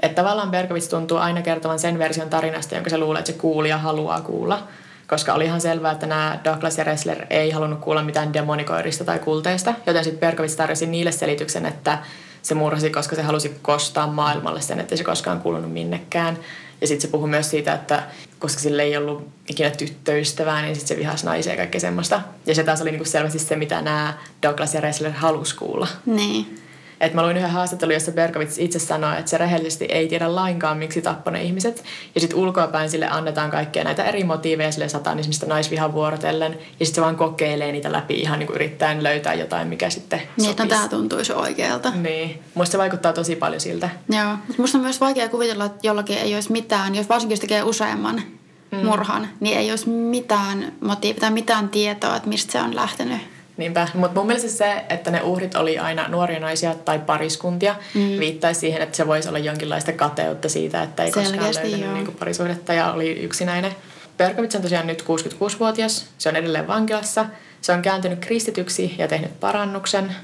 [0.00, 3.78] Että tavallaan Berkovits tuntuu aina kertovan sen version tarinasta, jonka se luulee, että se kuulija
[3.78, 4.62] haluaa kuulla–
[5.06, 9.18] koska oli ihan selvää, että nämä Douglas ja Ressler ei halunnut kuulla mitään demonikoirista tai
[9.18, 11.98] kulteista, joten sitten Berkovits tarjosi niille selityksen, että
[12.42, 16.38] se murhasi, koska se halusi kostaa maailmalle sen, että se koskaan kuulunut minnekään.
[16.80, 18.02] Ja sitten se puhui myös siitä, että
[18.38, 22.20] koska sille ei ollut ikinä tyttöystävää, niin sitten se vihasi naisia ja kaikkea semmoista.
[22.46, 25.88] Ja se taas oli niinku selvästi se, mitä nämä Douglas ja Ressler halusi kuulla.
[26.06, 26.65] Niin.
[27.00, 30.78] Et mä luin yhden haastattelun, jossa Berkovits itse sanoi, että se rehellisesti ei tiedä lainkaan,
[30.78, 31.84] miksi tappoi ne ihmiset.
[32.14, 36.52] Ja sitten ulkoapäin sille annetaan kaikkea näitä eri motiiveja sille satanismista naisvihan vuorotellen.
[36.52, 40.22] Ja sitten se vaan kokeilee niitä läpi ihan niin kuin yrittäen löytää jotain, mikä sitten
[40.36, 41.90] Niin, että tämä tuntuisi oikealta.
[41.90, 42.42] Niin.
[42.54, 43.90] Musta se vaikuttaa tosi paljon siltä.
[44.08, 44.36] Joo.
[44.58, 48.22] Musta on myös vaikea kuvitella, että jollakin ei olisi mitään, jos varsinkin jos tekee useamman
[48.70, 48.78] mm.
[48.78, 53.35] murhan, niin ei olisi mitään motiivia tai mitään tietoa, että mistä se on lähtenyt.
[53.56, 58.00] Niinpä, mutta mun mielestä se, että ne uhrit oli aina nuoria naisia tai pariskuntia, mm.
[58.00, 62.16] viittaisi siihen, että se voisi olla jonkinlaista kateutta siitä, että ei Selkeästi, koskaan löytänyt niin
[62.18, 63.72] parisuhdetta ja oli yksinäinen.
[64.16, 67.26] Perkovits on tosiaan nyt 66-vuotias, se on edelleen vankilassa,
[67.60, 70.16] se on kääntynyt kristityksi ja tehnyt parannuksen.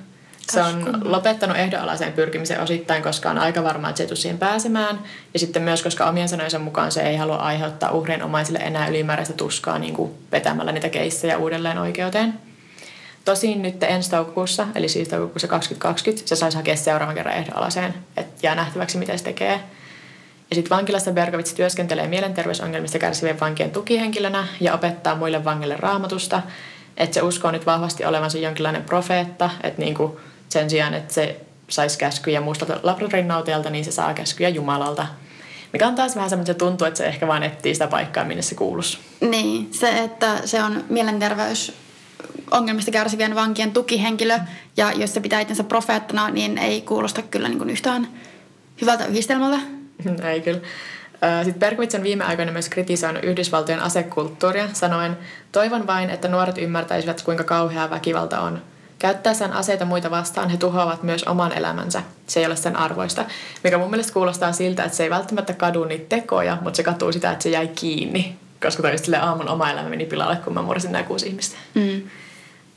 [0.50, 4.98] Se on lopettanut ehdonalaiseen pyrkimisen osittain, koska on aika varma, että se ei siihen pääsemään.
[5.34, 9.34] Ja sitten myös, koska omien sanojensa mukaan se ei halua aiheuttaa uhrien omaisille enää ylimääräistä
[9.34, 12.51] tuskaa niin kuin vetämällä niitä keissejä uudelleen oikeuteen.
[13.24, 18.46] Tosin nyt ensi toukokuussa, eli siis toukokuussa 2020, se saisi hakea seuraavan kerran ehdonalaiseen, että
[18.46, 19.60] jää nähtäväksi, mitä se tekee.
[20.50, 26.42] Ja sitten vankilassa Berkovits työskentelee mielenterveysongelmista kärsivien vankien tukihenkilönä ja opettaa muille vangille raamatusta.
[26.96, 31.98] Että se uskoo nyt vahvasti olevansa jonkinlainen profeetta, että niinku sen sijaan, että se saisi
[31.98, 35.06] käskyjä muustalta labradorinnauteelta, niin se saa käskyjä Jumalalta.
[35.72, 38.54] Mikä on taas vähän semmoinen, tuntuu, että se ehkä vaan etsii sitä paikkaa, minne se
[38.54, 38.98] kuuluisi.
[39.20, 41.81] Niin, se, että se on mielenterveys
[42.52, 44.38] ongelmista kärsivien vankien tukihenkilö,
[44.76, 48.08] ja jos se pitää itsensä profeettana, niin ei kuulosta kyllä niin kuin yhtään
[48.80, 49.58] hyvältä yhdistelmältä.
[50.32, 50.60] Ei kyllä.
[51.44, 55.18] Sitten Berkovits on viime aikoina myös kritisoinut Yhdysvaltojen asekulttuuria, sanoen,
[55.52, 58.62] toivon vain, että nuoret ymmärtäisivät, kuinka kauheaa väkivalta on.
[58.98, 62.02] Käyttäessään aseita muita vastaan he tuhoavat myös oman elämänsä.
[62.26, 63.24] Se ei ole sen arvoista.
[63.64, 67.12] Mikä mun mielestä kuulostaa siltä, että se ei välttämättä kadu niitä tekoja, mutta se katuu
[67.12, 68.36] sitä, että se jäi kiinni.
[68.62, 71.56] Koska toi aamun oma elämä meni pilalle, kun mä mursin nämä kuusi ihmistä.
[71.74, 72.02] Mm.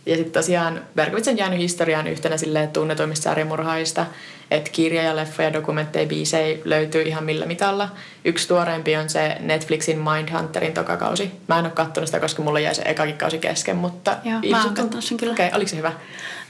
[0.06, 4.06] Ja sitten tosiaan Berkovits on jäänyt historiaan yhtenä silleen tunnetuimmista sarjamurhaista,
[4.52, 7.90] että kirjoja, leffoja, dokumentteja, biisejä löytyy ihan millä mitalla.
[8.26, 11.32] Yksi tuoreempi on se Netflixin Mindhunterin tokakausi.
[11.48, 14.18] Mä en ole katsonut sitä, koska mulla jäi se ekakin kausi kesken, mutta...
[14.24, 15.34] Joo, mä oon sen kyllä.
[15.34, 15.92] Okei, okay, oliko se hyvä?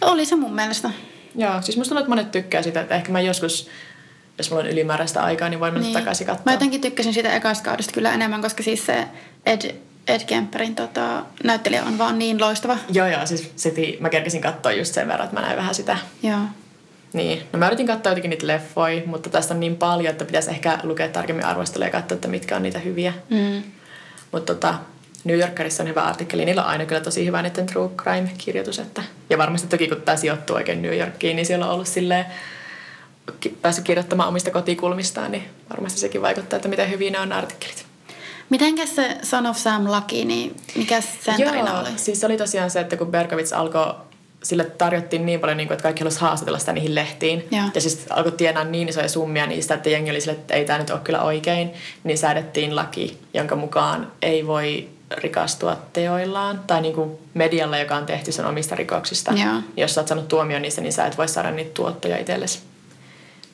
[0.02, 0.90] Oli se mun mielestä.
[1.36, 3.70] Joo, siis musta tuntuu, että monet tykkää sitä, että ehkä mä joskus,
[4.38, 6.00] jos mulla on ylimääräistä aikaa, niin voin mennä niin.
[6.00, 6.44] takaisin katsoa.
[6.46, 9.08] Mä jotenkin tykkäsin sitä ekasta kaudesta kyllä enemmän, koska siis se
[9.46, 9.76] Ed,
[10.08, 12.78] Ed Kemperin tota, näyttelijä on vaan niin loistava.
[12.90, 15.98] Joo, joo, siis seti, mä kerkesin katsoa just sen verran, että mä näin vähän sitä.
[16.24, 16.40] Joo.
[17.14, 20.50] Niin, no mä yritin katsoa jotenkin niitä leffoja, mutta tästä on niin paljon, että pitäisi
[20.50, 23.14] ehkä lukea tarkemmin arvosteluja ja katsoa, että mitkä on niitä hyviä.
[23.30, 23.64] Mm.
[24.32, 24.76] Mutta tota,
[25.24, 26.46] New Yorkerissa on hyvä artikkeli.
[26.46, 28.80] Niillä on aina kyllä tosi hyvä niiden true crime-kirjoitus.
[28.80, 32.26] Että, ja varmasti toki kun tämä sijoittuu oikein New Yorkiin, niin siellä on ollut silleen,
[33.62, 37.85] päässyt kirjoittamaan omista kotikulmistaan, niin varmasti sekin vaikuttaa, että miten hyvin ne on artikkelit.
[38.50, 41.90] Mitenkäs se Son of Sam laki, niin mikä sen Joo, tarina oli?
[41.96, 43.96] siis se oli tosiaan se, että kun Berkovits alkoi
[44.44, 47.48] sille tarjottiin niin paljon, niin kuin, että kaikki halusivat haastatella sitä niihin lehtiin.
[47.52, 47.64] Joo.
[47.76, 50.80] Ja siis alkoi tienaa niin isoja summia niistä, että jengi oli sille, että ei tämä
[50.80, 51.74] nyt ole kyllä oikein.
[52.04, 56.62] Niin säädettiin laki, jonka mukaan ei voi rikastua teoillaan.
[56.68, 59.32] Tai niin kuin medialla, joka on tehty sen omista rikoksista.
[59.32, 59.62] Joo.
[59.78, 62.60] Jos sä oot saanut tuomion niistä, niin sä et voi saada niitä tuottoja itsellesi.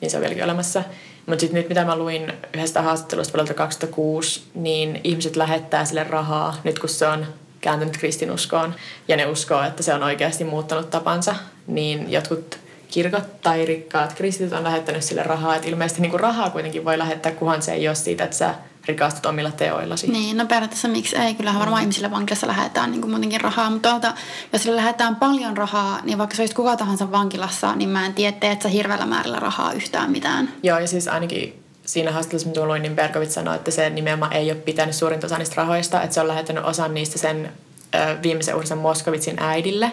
[0.00, 0.82] Niin se on vieläkin olemassa.
[1.26, 6.56] Mutta sitten nyt mitä mä luin yhdestä haastattelusta vuodelta 2006, niin ihmiset lähettää sille rahaa,
[6.64, 7.26] nyt kun se on
[7.60, 8.74] kääntynyt kristinuskoon
[9.08, 11.34] ja ne uskoo, että se on oikeasti muuttanut tapansa,
[11.66, 12.58] niin jotkut
[12.88, 15.56] kirkot tai rikkaat kristityt on lähettänyt sille rahaa.
[15.56, 18.54] Että ilmeisesti niin kuin rahaa kuitenkin voi lähettää, kunhan se ei ole siitä, että sä
[18.86, 20.10] rikastut omilla teoillasi.
[20.10, 21.34] Niin, no periaatteessa miksi ei.
[21.34, 21.84] Kyllähän varmaan mm.
[21.84, 23.70] ihmisille vankilassa lähetään niin kuin muutenkin rahaa.
[23.70, 24.14] Mutta tuolta,
[24.52, 28.14] jos sille lähetään paljon rahaa, niin vaikka se olisi kuka tahansa vankilassa, niin mä en
[28.14, 30.48] tiedä, että sä hirveällä määrällä rahaa yhtään mitään.
[30.62, 34.50] Joo, ja siis ainakin siinä haastattelussa, mitä luin, niin Berkovits sanoi, että se nimenomaan ei
[34.50, 37.52] ole pitänyt suurinta osa niistä rahoista, että se on lähettänyt osan niistä sen
[37.94, 39.92] ö, viimeisen uhrinsa Moskovitsin äidille,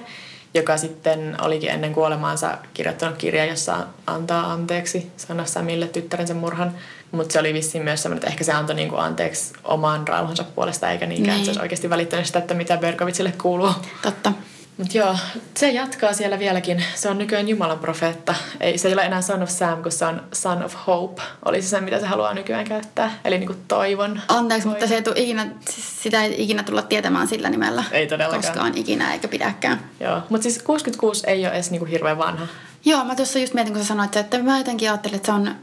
[0.54, 3.78] joka sitten olikin ennen kuolemaansa kirjoittanut kirja, jossa
[4.08, 6.76] antaa anteeksi Sanna Samille tyttärensä murhan.
[7.12, 10.92] Mutta se oli vissiin myös semmoinen, että ehkä se antoi niinku anteeksi oman rauhansa puolesta,
[10.92, 11.42] eikä niinkään, niin.
[11.42, 13.72] että se olisi oikeasti välittänyt sitä, että mitä Berkovitsille kuuluu.
[14.02, 14.34] Totta.
[14.80, 15.16] Mutta joo,
[15.58, 16.84] se jatkaa siellä vieläkin.
[16.96, 18.36] Se on nykyään Jumalan profeetta.
[18.60, 21.22] Ei, se ei ole enää Son of Sam, kun se on Son of Hope.
[21.46, 23.20] Oli se se, mitä se haluaa nykyään käyttää.
[23.26, 24.22] Eli niinku toivon.
[24.28, 27.84] Anteeksi, mutta se ei tule ikinä, siis sitä ei ikinä tulla tietämään sillä nimellä.
[27.92, 28.44] Ei todellakaan.
[28.44, 29.80] Koskaan ikinä eikä pidäkään.
[30.00, 32.48] Joo, mutta siis 66 ei ole edes niinku hirveän vanha.
[32.86, 35.56] Joo, mä tuossa just mietin, kun sä sanoit, että mä jotenkin ajattelin, että se on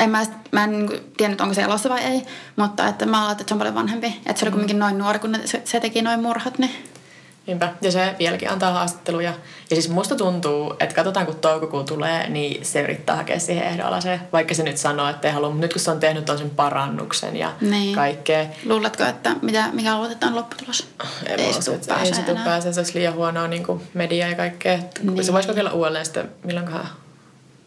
[0.00, 0.22] en mä,
[0.52, 2.22] mä en niin tiennyt, onko se elossa vai ei,
[2.56, 4.20] mutta että mä ajattelin, että se on paljon vanhempi.
[4.26, 6.58] Että se oli kuitenkin noin nuori, kun se, se teki noin murhat.
[6.58, 6.70] Niin.
[7.48, 9.30] Niinpä, ja se vieläkin antaa haastatteluja.
[9.70, 14.20] Ja siis musta tuntuu, että katsotaan kun toukokuu tulee, niin se yrittää hakea siihen ehdoalaseen.
[14.32, 17.36] Vaikka se nyt sanoo, että ei halua, mutta nyt kun se on tehnyt toisen parannuksen
[17.36, 17.94] ja niin.
[17.94, 18.46] kaikkea.
[18.64, 20.88] Luuletko, että mitä, mikä luotetaan lopputulos?
[21.26, 24.28] Ei, ei se tule Ei se tule pääsee, se olisi liian huonoa niin kuin media
[24.28, 24.78] ja kaikkea.
[25.02, 25.24] Niin.
[25.24, 26.88] Se voisi kokeilla uudelleen sitten, milloinkohan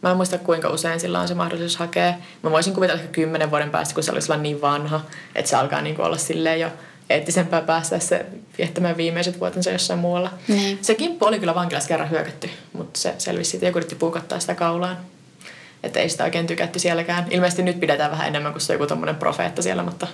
[0.02, 2.14] Mä en muista kuinka usein sillä on se mahdollisuus hakea.
[2.42, 5.00] Mä voisin kuvitella ehkä kymmenen vuoden päästä, kun se olisi niin vanha,
[5.34, 6.68] että se alkaa niin kuin olla silleen jo
[7.12, 8.26] eettisempää päästä se
[8.58, 10.30] viettämään viimeiset vuotensa jossain muualla.
[10.48, 10.78] Niin.
[10.82, 13.66] Se kimppu oli kyllä vankilassa kerran hyökätty, mutta se selvisi siitä.
[13.66, 14.96] Joku yritti puukottaa sitä kaulaan.
[15.82, 17.26] Että ei sitä oikein tykätty sielläkään.
[17.30, 20.06] Ilmeisesti nyt pidetään vähän enemmän kuin se joku tommonen profeetta siellä, mutta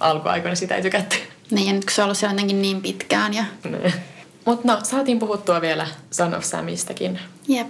[0.00, 1.16] alkuaikoina sitä ei tykätty.
[1.50, 3.34] Niin, ja nyt kun se on ollut siellä jotenkin niin pitkään.
[3.34, 3.44] Ja...
[3.64, 3.94] Niin.
[4.44, 7.20] Mutta no, saatiin puhuttua vielä Son of Samistakin.
[7.48, 7.66] Jep.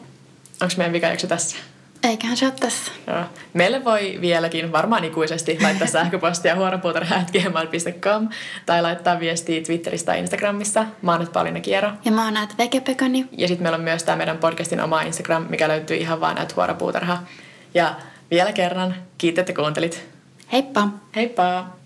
[0.63, 1.57] Onko meidän vikajakso tässä?
[2.03, 2.93] Eiköhän se ole tässä.
[3.07, 3.25] Joo.
[3.55, 8.29] Meille voi vieläkin varmaan ikuisesti laittaa sähköpostia huoropuutarha.gmail.com
[8.67, 10.87] tai laittaa viestiä Twitterissä tai Instagramissa.
[11.03, 11.91] Mä oon nyt Pauliina Kiero.
[12.05, 13.29] Ja mä oon näet Vegepekoni.
[13.39, 16.57] Ja sitten meillä on myös tämä meidän podcastin oma Instagram, mikä löytyy ihan vaan näet
[16.57, 17.19] huoropuutarha.
[17.75, 17.95] Ja
[18.31, 20.05] vielä kerran, kiitos, että kuuntelit.
[20.53, 20.89] Heippa!
[21.17, 21.82] Heippa!